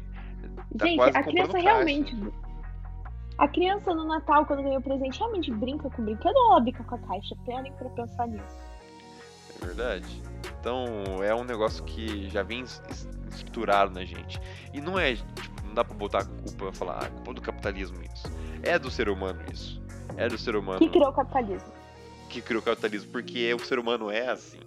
Tá 0.76 0.86
gente, 0.86 1.00
a 1.00 1.22
criança 1.22 1.52
caixa. 1.52 1.68
realmente. 1.68 2.16
A 3.38 3.46
criança 3.46 3.94
no 3.94 4.06
Natal, 4.06 4.46
quando 4.46 4.62
ganha 4.62 4.78
o 4.78 4.82
presente, 4.82 5.18
realmente 5.18 5.52
brinca 5.52 5.90
com 5.90 6.00
o 6.00 6.04
brinquedo 6.04 6.34
ou 6.34 6.52
ela 6.52 6.60
brinca 6.60 6.82
com 6.84 6.94
a 6.94 6.98
caixa? 6.98 7.36
Parem 7.44 7.72
pra 7.74 7.88
pensar 7.90 8.26
nisso. 8.28 8.58
É 9.60 9.66
verdade. 9.66 10.22
Então 10.58 10.86
é 11.22 11.34
um 11.34 11.44
negócio 11.44 11.84
que 11.84 12.28
já 12.30 12.42
vem 12.42 12.62
estruturado 12.62 13.92
na 13.92 14.04
gente. 14.04 14.40
E 14.72 14.80
não 14.80 14.98
é, 14.98 15.14
tipo, 15.16 15.66
não 15.66 15.74
dá 15.74 15.84
pra 15.84 15.94
botar 15.94 16.20
a 16.20 16.24
culpa, 16.24 16.72
falar, 16.72 17.00
ah, 17.02 17.06
é 17.06 17.10
culpa 17.10 17.34
do 17.34 17.42
capitalismo 17.42 17.98
isso. 18.02 18.26
É 18.62 18.78
do 18.78 18.90
ser 18.90 19.08
humano 19.08 19.40
isso. 19.52 19.82
É 20.16 20.28
do 20.28 20.38
ser 20.38 20.56
humano. 20.56 20.78
Que 20.78 20.88
criou 20.88 21.10
o 21.10 21.12
capitalismo. 21.12 21.72
Que 22.30 22.40
criou 22.40 22.62
o 22.62 22.64
capitalismo, 22.64 23.12
porque 23.12 23.52
o 23.52 23.58
ser 23.58 23.78
humano 23.78 24.10
é 24.10 24.28
assim. 24.28 24.60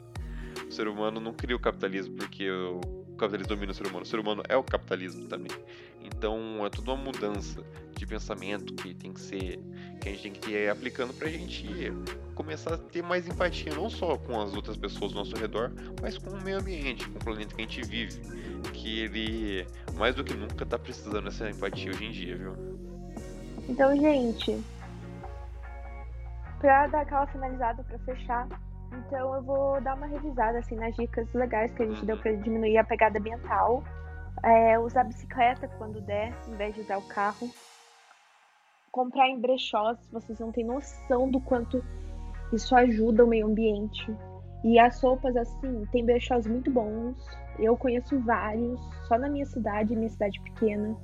O 0.67 0.71
ser 0.71 0.87
humano 0.87 1.19
não 1.19 1.33
criou 1.33 1.57
o 1.57 1.61
capitalismo 1.61 2.15
porque 2.15 2.49
o 2.49 2.79
capitalismo 3.19 3.49
domina 3.49 3.71
o 3.71 3.75
ser 3.75 3.87
humano. 3.87 4.03
O 4.03 4.05
ser 4.05 4.19
humano 4.19 4.43
é 4.47 4.55
o 4.55 4.63
capitalismo 4.63 5.27
também. 5.27 5.51
Então 6.03 6.65
é 6.65 6.69
toda 6.69 6.93
uma 6.93 7.03
mudança 7.03 7.63
de 7.95 8.05
pensamento 8.05 8.73
que 8.73 8.93
tem 8.93 9.13
que 9.13 9.19
ser. 9.19 9.59
que 10.01 10.09
a 10.09 10.11
gente 10.11 10.21
tem 10.21 10.31
que 10.31 10.51
ir 10.51 10.69
aplicando 10.69 11.13
pra 11.13 11.27
gente 11.27 11.67
começar 12.33 12.75
a 12.75 12.77
ter 12.77 13.03
mais 13.03 13.27
empatia, 13.27 13.73
não 13.75 13.89
só 13.89 14.17
com 14.17 14.39
as 14.39 14.55
outras 14.55 14.77
pessoas 14.77 15.11
ao 15.11 15.19
nosso 15.19 15.35
redor, 15.35 15.71
mas 16.01 16.17
com 16.17 16.29
o 16.29 16.41
meio 16.41 16.59
ambiente, 16.59 17.07
com 17.09 17.19
o 17.19 17.23
planeta 17.23 17.53
que 17.53 17.61
a 17.61 17.65
gente 17.65 17.81
vive. 17.81 18.21
Que 18.73 19.01
ele, 19.01 19.67
mais 19.97 20.15
do 20.15 20.23
que 20.23 20.33
nunca, 20.33 20.65
tá 20.65 20.79
precisando 20.79 21.25
dessa 21.25 21.49
empatia 21.49 21.91
hoje 21.91 22.05
em 22.05 22.11
dia, 22.11 22.37
viu? 22.37 22.55
Então, 23.67 23.95
gente, 23.95 24.63
pra 26.59 26.87
dar 26.87 27.01
aquela 27.01 27.27
finalizada, 27.27 27.83
pra 27.83 27.99
fechar, 27.99 28.47
então 28.91 29.35
eu 29.35 29.41
vou 29.41 29.81
dar 29.81 29.95
uma 29.95 30.07
revisada 30.07 30.59
assim 30.59 30.75
nas 30.75 30.95
dicas 30.95 31.31
legais 31.33 31.73
que 31.73 31.83
a 31.83 31.85
gente 31.85 32.05
deu 32.05 32.17
para 32.17 32.33
diminuir 32.33 32.77
a 32.77 32.83
pegada 32.83 33.19
ambiental. 33.19 33.83
É, 34.43 34.79
usar 34.79 35.03
bicicleta 35.03 35.67
quando 35.77 35.99
der, 36.01 36.33
em 36.47 36.55
vez 36.55 36.73
de 36.73 36.81
usar 36.81 36.97
o 36.97 37.07
carro. 37.07 37.49
Comprar 38.91 39.27
em 39.27 39.39
brechós, 39.39 39.97
vocês 40.11 40.39
não 40.39 40.51
têm 40.51 40.65
noção 40.65 41.29
do 41.29 41.39
quanto 41.41 41.83
isso 42.51 42.75
ajuda 42.75 43.23
o 43.23 43.27
meio 43.27 43.45
ambiente. 43.45 44.15
E 44.63 44.79
as 44.79 45.01
roupas, 45.01 45.35
assim, 45.37 45.85
tem 45.91 46.05
brechós 46.05 46.45
muito 46.47 46.71
bons. 46.71 47.15
Eu 47.57 47.77
conheço 47.77 48.19
vários, 48.19 48.79
só 49.07 49.17
na 49.17 49.29
minha 49.29 49.45
cidade, 49.45 49.95
minha 49.95 50.09
cidade 50.09 50.39
pequena. 50.41 50.95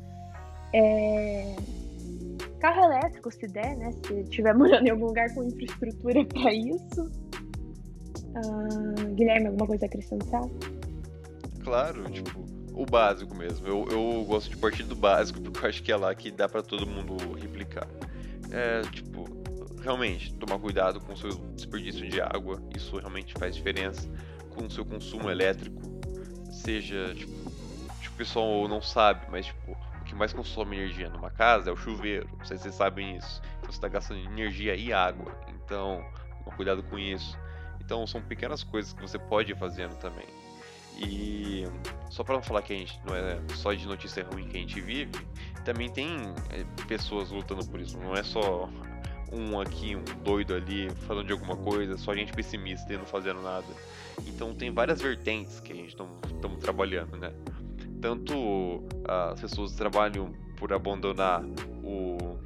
É... 0.74 1.56
Carro 2.60 2.86
elétrico, 2.86 3.32
se 3.32 3.48
der, 3.48 3.78
né? 3.78 3.92
Se 3.92 4.22
estiver 4.22 4.54
morando 4.56 4.88
em 4.88 4.90
algum 4.90 5.06
lugar 5.06 5.34
com 5.34 5.44
infraestrutura 5.44 6.26
para 6.26 6.54
isso. 6.54 7.25
Uh, 8.36 9.16
Guilherme, 9.16 9.48
alguma 9.48 9.68
coisa 9.68 9.86
a 9.86 9.88
acrescentar? 9.88 10.42
Claro, 11.64 12.10
tipo, 12.12 12.46
o 12.74 12.86
básico 12.86 13.34
mesmo. 13.36 13.66
Eu, 13.66 13.88
eu 13.90 14.24
gosto 14.26 14.50
de 14.50 14.58
partir 14.58 14.84
do 14.84 14.96
básico, 14.96 15.42
porque 15.42 15.66
eu 15.66 15.70
acho 15.70 15.84
que 15.84 15.92
é 15.92 15.96
lá 15.96 16.14
que 16.14 16.30
dá 16.30 16.48
para 16.48 16.62
todo 16.62 16.86
mundo 16.86 17.16
replicar. 17.34 17.88
É, 18.52 18.82
tipo, 18.92 19.26
realmente, 19.82 20.34
tomar 20.34 20.60
cuidado 20.60 21.00
com 21.00 21.14
o 21.14 21.18
seu 21.18 21.30
desperdício 21.56 22.08
de 22.10 22.20
água, 22.20 22.62
isso 22.76 22.98
realmente 22.98 23.34
faz 23.34 23.56
diferença. 23.56 24.10
Com 24.50 24.66
o 24.66 24.72
seu 24.72 24.86
consumo 24.86 25.30
elétrico, 25.30 25.82
seja, 26.52 27.14
tipo, 27.16 27.34
tipo 28.02 28.14
o 28.14 28.18
pessoal 28.18 28.68
não 28.68 28.82
sabe, 28.82 29.26
mas, 29.30 29.46
tipo, 29.46 29.72
o 29.72 30.04
que 30.04 30.16
mais 30.16 30.34
consome 30.34 30.78
energia 30.78 31.10
numa 31.10 31.30
casa 31.30 31.70
é 31.70 31.74
o 31.74 31.78
chuveiro. 31.78 32.30
Não 32.38 32.46
sei 32.46 32.58
se 32.58 32.64
vocês 32.64 32.76
sabem 32.76 33.18
isso. 33.18 33.42
Então 33.58 33.72
você 33.72 33.78
está 33.78 33.88
gastando 33.88 34.20
energia 34.20 34.76
e 34.76 34.94
água. 34.94 35.32
Então, 35.48 36.04
toma 36.44 36.56
cuidado 36.56 36.84
com 36.84 37.00
isso. 37.00 37.38
Então 37.80 38.06
são 38.08 38.22
pequenas 38.22 38.64
coisas 38.64 38.94
que 38.94 39.02
você 39.02 39.20
pode 39.20 39.52
ir 39.52 39.58
fazendo 39.58 39.96
também. 40.00 40.26
E 40.98 41.66
só 42.10 42.24
para 42.24 42.36
não 42.36 42.42
falar 42.42 42.62
que 42.62 42.74
a 42.74 42.78
gente 42.78 43.00
não 43.06 43.16
é 43.16 43.38
só 43.56 43.74
de 43.74 43.86
notícia 43.86 44.26
ruim 44.32 44.48
que 44.48 44.58
a 44.58 44.60
gente 44.60 44.80
vive, 44.80 45.12
também 45.66 45.90
tem 45.90 46.16
é, 46.50 46.64
pessoas 46.88 47.32
lutando 47.32 47.66
por 47.68 47.80
isso. 47.80 47.98
Não 47.98 48.14
é 48.14 48.24
só 48.24 48.70
um 49.32 49.60
aqui, 49.60 49.96
um 49.96 50.04
doido 50.24 50.54
ali 50.54 50.90
falando 51.08 51.28
de 51.28 51.34
alguma 51.34 51.58
coisa, 51.58 51.98
só 51.98 52.14
gente 52.16 52.32
pessimista 52.32 52.94
e 52.94 52.98
não 52.98 53.06
fazendo 53.06 53.42
nada. 53.42 53.68
Então 54.26 54.54
tem 54.54 54.72
várias 54.72 55.02
vertentes 55.02 55.60
que 55.60 55.74
a 55.74 55.76
gente 55.76 55.90
estamos 55.90 56.60
trabalhando, 56.60 57.18
né? 57.18 57.34
Tanto 58.02 58.84
as 59.08 59.42
pessoas 59.42 59.74
trabalham 59.74 60.32
por 60.58 60.72
abandonar 60.72 61.44
o, 61.84 62.38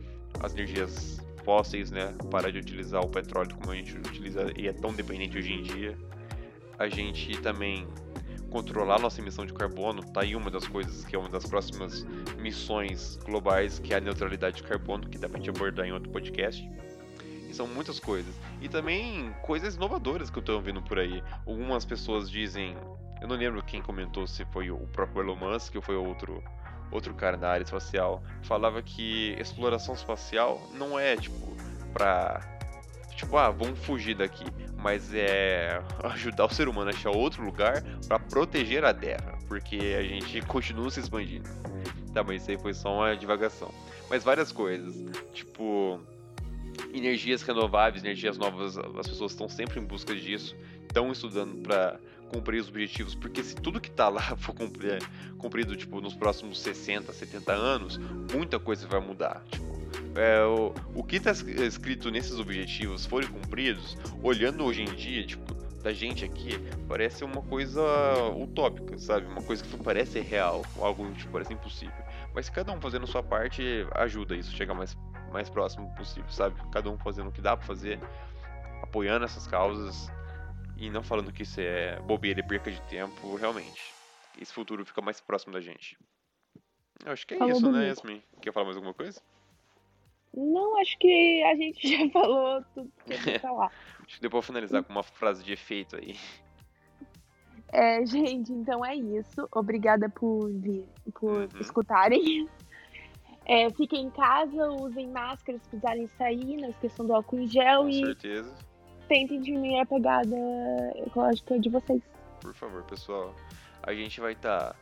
as 0.42 0.54
energias 0.54 1.20
fósseis, 1.50 1.90
né? 1.90 2.14
Parar 2.30 2.52
de 2.52 2.60
utilizar 2.60 3.02
o 3.02 3.10
petróleo 3.10 3.56
como 3.56 3.72
a 3.72 3.76
gente 3.76 3.98
utiliza 3.98 4.54
e 4.56 4.68
é 4.68 4.72
tão 4.72 4.94
dependente 4.94 5.36
hoje 5.36 5.52
em 5.52 5.64
dia. 5.64 5.98
A 6.78 6.88
gente 6.88 7.42
também 7.42 7.88
controlar 8.52 9.00
nossa 9.00 9.20
emissão 9.20 9.48
de 9.48 9.54
carbono, 9.54 10.04
tá 10.04 10.22
aí 10.22 10.36
uma 10.36 10.52
das 10.52 10.68
coisas 10.68 11.04
que 11.04 11.16
é 11.16 11.20
uma 11.20 11.28
das 11.28 11.48
próximas 11.48 12.06
missões 12.38 13.18
globais, 13.26 13.80
que 13.80 13.96
é 13.96 13.98
a 13.98 14.00
neutralidade 14.00 14.58
de 14.58 14.64
carbono, 14.64 15.10
que 15.10 15.18
dá 15.18 15.28
pra 15.28 15.40
gente 15.40 15.50
abordar 15.50 15.88
em 15.88 15.92
outro 15.92 16.12
podcast. 16.12 16.70
E 17.50 17.52
são 17.52 17.66
muitas 17.66 18.00
coisas. 18.00 18.36
E 18.62 18.70
também 18.70 19.34
coisas 19.42 19.74
inovadoras 19.74 20.30
que 20.30 20.38
eu 20.38 20.44
tô 20.44 20.54
ouvindo 20.54 20.84
por 20.84 21.00
aí. 21.00 21.24
Algumas 21.48 21.84
pessoas 21.84 22.30
dizem, 22.30 22.78
eu 23.24 23.28
não 23.28 23.36
lembro 23.36 23.64
quem 23.64 23.82
comentou, 23.82 24.28
se 24.28 24.46
foi 24.54 24.70
o 24.70 24.78
próprio 24.94 25.24
Elon 25.24 25.36
Musk 25.36 25.78
ou 25.78 25.82
foi 25.82 25.96
outro 25.96 26.44
outro 26.92 27.14
cara 27.14 27.38
da 27.38 27.50
área 27.50 27.64
espacial, 27.64 28.24
falava 28.44 28.82
que 28.82 29.36
exploração 29.40 29.94
espacial 29.94 30.62
não 30.74 31.00
é 31.00 31.16
tipo 31.16 31.56
pra 31.94 32.42
tipo, 33.16 33.36
ah, 33.36 33.50
vamos 33.50 33.78
fugir 33.80 34.16
daqui, 34.16 34.46
mas 34.78 35.14
é 35.14 35.82
ajudar 36.04 36.46
o 36.46 36.50
ser 36.50 36.70
humano 36.70 36.90
a 36.90 36.94
achar 36.94 37.10
outro 37.10 37.44
lugar 37.44 37.84
para 38.08 38.18
proteger 38.18 38.86
a 38.86 38.94
Terra, 38.94 39.38
porque 39.48 39.96
a 39.98 40.04
gente 40.04 40.42
continua 40.48 40.90
se 40.90 41.00
expandindo. 41.02 41.50
Tá, 42.14 42.24
mas 42.24 42.42
isso 42.42 42.52
aí 42.52 42.58
foi 42.58 42.74
só 42.74 42.94
uma 42.94 43.16
divagação. 43.16 43.72
Mas 44.10 44.24
várias 44.24 44.52
coisas, 44.52 44.96
tipo 45.34 46.00
energias 46.94 47.42
renováveis, 47.42 48.04
energias 48.04 48.38
novas, 48.38 48.78
as 48.78 49.08
pessoas 49.08 49.32
estão 49.32 49.50
sempre 49.50 49.80
em 49.80 49.84
busca 49.84 50.16
disso, 50.16 50.56
estão 50.88 51.12
estudando 51.12 51.62
para 51.62 52.00
cumprir 52.30 52.62
os 52.62 52.70
objetivos, 52.70 53.16
porque 53.16 53.44
se 53.44 53.56
tudo 53.56 53.82
que 53.82 53.92
tá 53.92 54.08
lá 54.08 54.22
for 54.38 54.54
cumprir, 54.54 55.02
cumprido 55.38 55.76
tipo, 55.76 56.00
nos 56.00 56.14
próximos 56.14 56.62
60, 56.62 57.12
70 57.12 57.52
anos, 57.52 57.98
muita 58.34 58.60
coisa 58.60 58.88
vai 58.88 59.00
mudar. 59.00 59.44
Tipo, 59.52 59.80
é, 60.16 60.44
o, 60.44 60.74
o 60.96 61.04
que 61.04 61.18
está 61.18 61.32
escrito 61.32 62.10
nesses 62.10 62.40
objetivos 62.40 63.06
forem 63.06 63.28
cumpridos, 63.28 63.98
olhando 64.24 64.64
hoje 64.64 64.82
em 64.82 64.96
dia, 64.96 65.26
tipo, 65.26 65.54
da 65.82 65.94
gente 65.94 66.26
aqui, 66.26 66.60
parece 66.88 67.24
uma 67.24 67.42
coisa 67.42 67.82
utópica, 68.36 68.98
sabe? 68.98 69.28
Uma 69.28 69.42
coisa 69.42 69.64
que 69.64 69.78
parece 69.78 70.20
real, 70.20 70.64
algo 70.78 71.10
tipo, 71.14 71.32
parece 71.32 71.54
impossível. 71.54 72.04
Mas 72.34 72.50
cada 72.50 72.72
um 72.72 72.82
fazendo 72.82 73.04
a 73.04 73.08
sua 73.08 73.24
parte 73.24 73.64
ajuda 73.96 74.36
isso, 74.36 74.52
chegar 74.52 74.74
mais, 74.74 74.98
mais 75.32 75.50
próximo 75.50 75.90
possível, 75.96 76.30
sabe? 76.30 76.56
Cada 76.72 76.90
um 76.90 76.98
fazendo 76.98 77.30
o 77.30 77.32
que 77.32 77.42
dá 77.42 77.56
pra 77.56 77.66
fazer, 77.66 78.00
apoiando 78.82 79.26
essas 79.26 79.48
causas 79.48 80.12
e 80.80 80.90
não 80.90 81.04
falando 81.04 81.32
que 81.34 81.44
isso 81.44 81.60
é 81.60 82.00
bobeira 82.02 82.40
e 82.40 82.44
perca 82.44 82.72
de 82.72 82.82
tempo, 82.84 83.36
realmente. 83.36 83.94
Esse 84.40 84.54
futuro 84.54 84.86
fica 84.86 85.02
mais 85.02 85.20
próximo 85.20 85.52
da 85.52 85.60
gente. 85.60 85.98
Eu 87.06 87.12
acho 87.12 87.28
que 87.28 87.34
é 87.34 87.38
Falou 87.38 87.54
isso, 87.54 87.72
né, 87.72 87.88
Yasmin? 87.88 88.24
Quer 88.42 88.54
falar 88.54 88.66
mais 88.66 88.78
alguma 88.78 88.94
coisa? 88.94 89.22
Não, 90.34 90.80
acho 90.80 90.98
que 90.98 91.44
a 91.44 91.56
gente 91.56 91.88
já 91.98 92.10
falou 92.12 92.64
tudo 92.74 92.92
que 93.06 93.14
eu 93.14 93.34
ia 93.34 93.40
falar. 93.40 93.72
acho 94.06 94.16
que 94.16 94.22
deu 94.22 94.30
pra 94.30 94.42
finalizar 94.42 94.84
com 94.84 94.92
uma 94.92 95.04
frase 95.04 95.44
de 95.44 95.52
efeito 95.52 95.98
aí. 95.98 96.16
É, 97.72 98.06
gente, 98.06 98.52
então 98.52 98.84
é 98.84 98.96
isso. 98.96 99.48
Obrigada 99.52 100.10
por 100.10 100.50
vir, 100.50 100.86
por 101.14 101.42
uhum. 101.42 101.60
escutarem. 101.60 102.48
É, 103.46 103.70
fiquem 103.72 104.06
em 104.06 104.10
casa, 104.12 104.70
usem 104.72 105.08
máscara 105.08 105.58
se 105.58 105.70
precisarem 105.70 106.08
sair, 106.08 106.58
não 106.58 106.70
esqueçam 106.70 107.06
do 107.06 107.14
álcool 107.14 107.40
em 107.40 107.48
gel 107.48 107.82
com 107.82 107.90
e 107.90 108.06
certeza. 108.06 108.69
Tentem 109.10 109.42
diminuir 109.42 109.80
a 109.80 109.86
pegada 109.86 110.38
ecológica 110.96 111.60
de 111.60 111.70
vocês. 111.70 112.02
Por 112.40 112.54
favor, 112.54 112.84
pessoal. 112.84 113.36
A 113.84 113.94
gente 113.94 114.22
vai 114.22 114.34
estar 114.34 114.76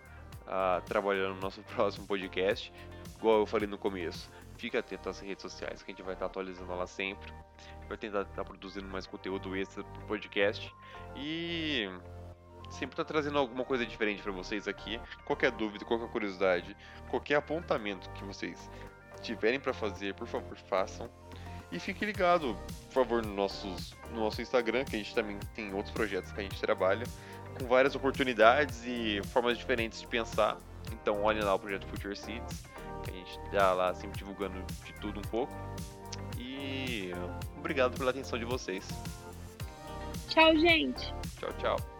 tá, 0.45 0.79
uh, 0.81 0.85
trabalhando 0.85 1.35
no 1.35 1.41
nosso 1.41 1.63
próximo 1.73 2.05
podcast, 2.05 2.71
igual 3.17 3.39
eu 3.39 3.45
falei 3.47 3.67
no 3.67 3.77
começo. 3.77 4.29
Fica 4.57 4.79
atento 4.79 5.09
às 5.09 5.19
redes 5.19 5.41
sociais 5.41 5.81
que 5.81 5.91
a 5.91 5.95
gente 5.95 6.03
vai 6.03 6.13
estar 6.13 6.25
atualizando 6.25 6.75
lá 6.75 6.85
sempre. 6.85 7.31
Vai 7.87 7.97
tentar 7.97 8.23
estar 8.23 8.43
produzindo 8.43 8.87
mais 8.87 9.07
conteúdo 9.07 9.55
extra 9.55 9.83
pro 9.83 10.07
podcast. 10.07 10.75
E 11.15 11.87
sempre 12.69 12.97
tá 12.97 13.05
trazendo 13.05 13.37
alguma 13.37 13.63
coisa 13.63 13.85
diferente 13.85 14.21
para 14.21 14.31
vocês 14.31 14.67
aqui. 14.67 14.99
Qualquer 15.25 15.51
dúvida, 15.51 15.85
qualquer 15.85 16.09
curiosidade, 16.09 16.75
qualquer 17.09 17.35
apontamento 17.35 18.09
que 18.11 18.23
vocês 18.23 18.69
tiverem 19.21 19.59
para 19.59 19.73
fazer, 19.73 20.15
por 20.15 20.27
favor, 20.27 20.57
façam. 20.57 21.09
E 21.71 21.79
fique 21.79 22.05
ligado, 22.05 22.57
por 22.85 22.93
favor, 22.93 23.25
no, 23.25 23.33
nossos, 23.33 23.93
no 24.11 24.21
nosso 24.21 24.41
Instagram, 24.41 24.85
que 24.85 24.95
a 24.95 24.99
gente 24.99 25.13
também 25.13 25.37
tem 25.53 25.73
outros 25.73 25.93
projetos 25.93 26.31
que 26.31 26.39
a 26.39 26.43
gente 26.43 26.59
trabalha, 26.59 27.05
com 27.59 27.67
várias 27.67 27.95
oportunidades 27.95 28.83
e 28.85 29.21
formas 29.31 29.57
diferentes 29.57 29.99
de 29.99 30.07
pensar. 30.07 30.57
Então 30.93 31.23
olhem 31.23 31.43
lá 31.43 31.55
o 31.55 31.59
projeto 31.59 31.85
Future 31.87 32.15
Seeds, 32.15 32.63
que 33.03 33.11
a 33.11 33.13
gente 33.13 33.39
tá 33.51 33.73
lá 33.73 33.93
sempre 33.93 34.17
divulgando 34.17 34.63
de 34.85 34.93
tudo 34.93 35.19
um 35.19 35.23
pouco. 35.23 35.53
E 36.37 37.11
obrigado 37.57 37.97
pela 37.97 38.11
atenção 38.11 38.39
de 38.39 38.45
vocês. 38.45 38.87
Tchau, 40.29 40.55
gente. 40.57 41.13
Tchau, 41.39 41.53
tchau. 41.59 41.97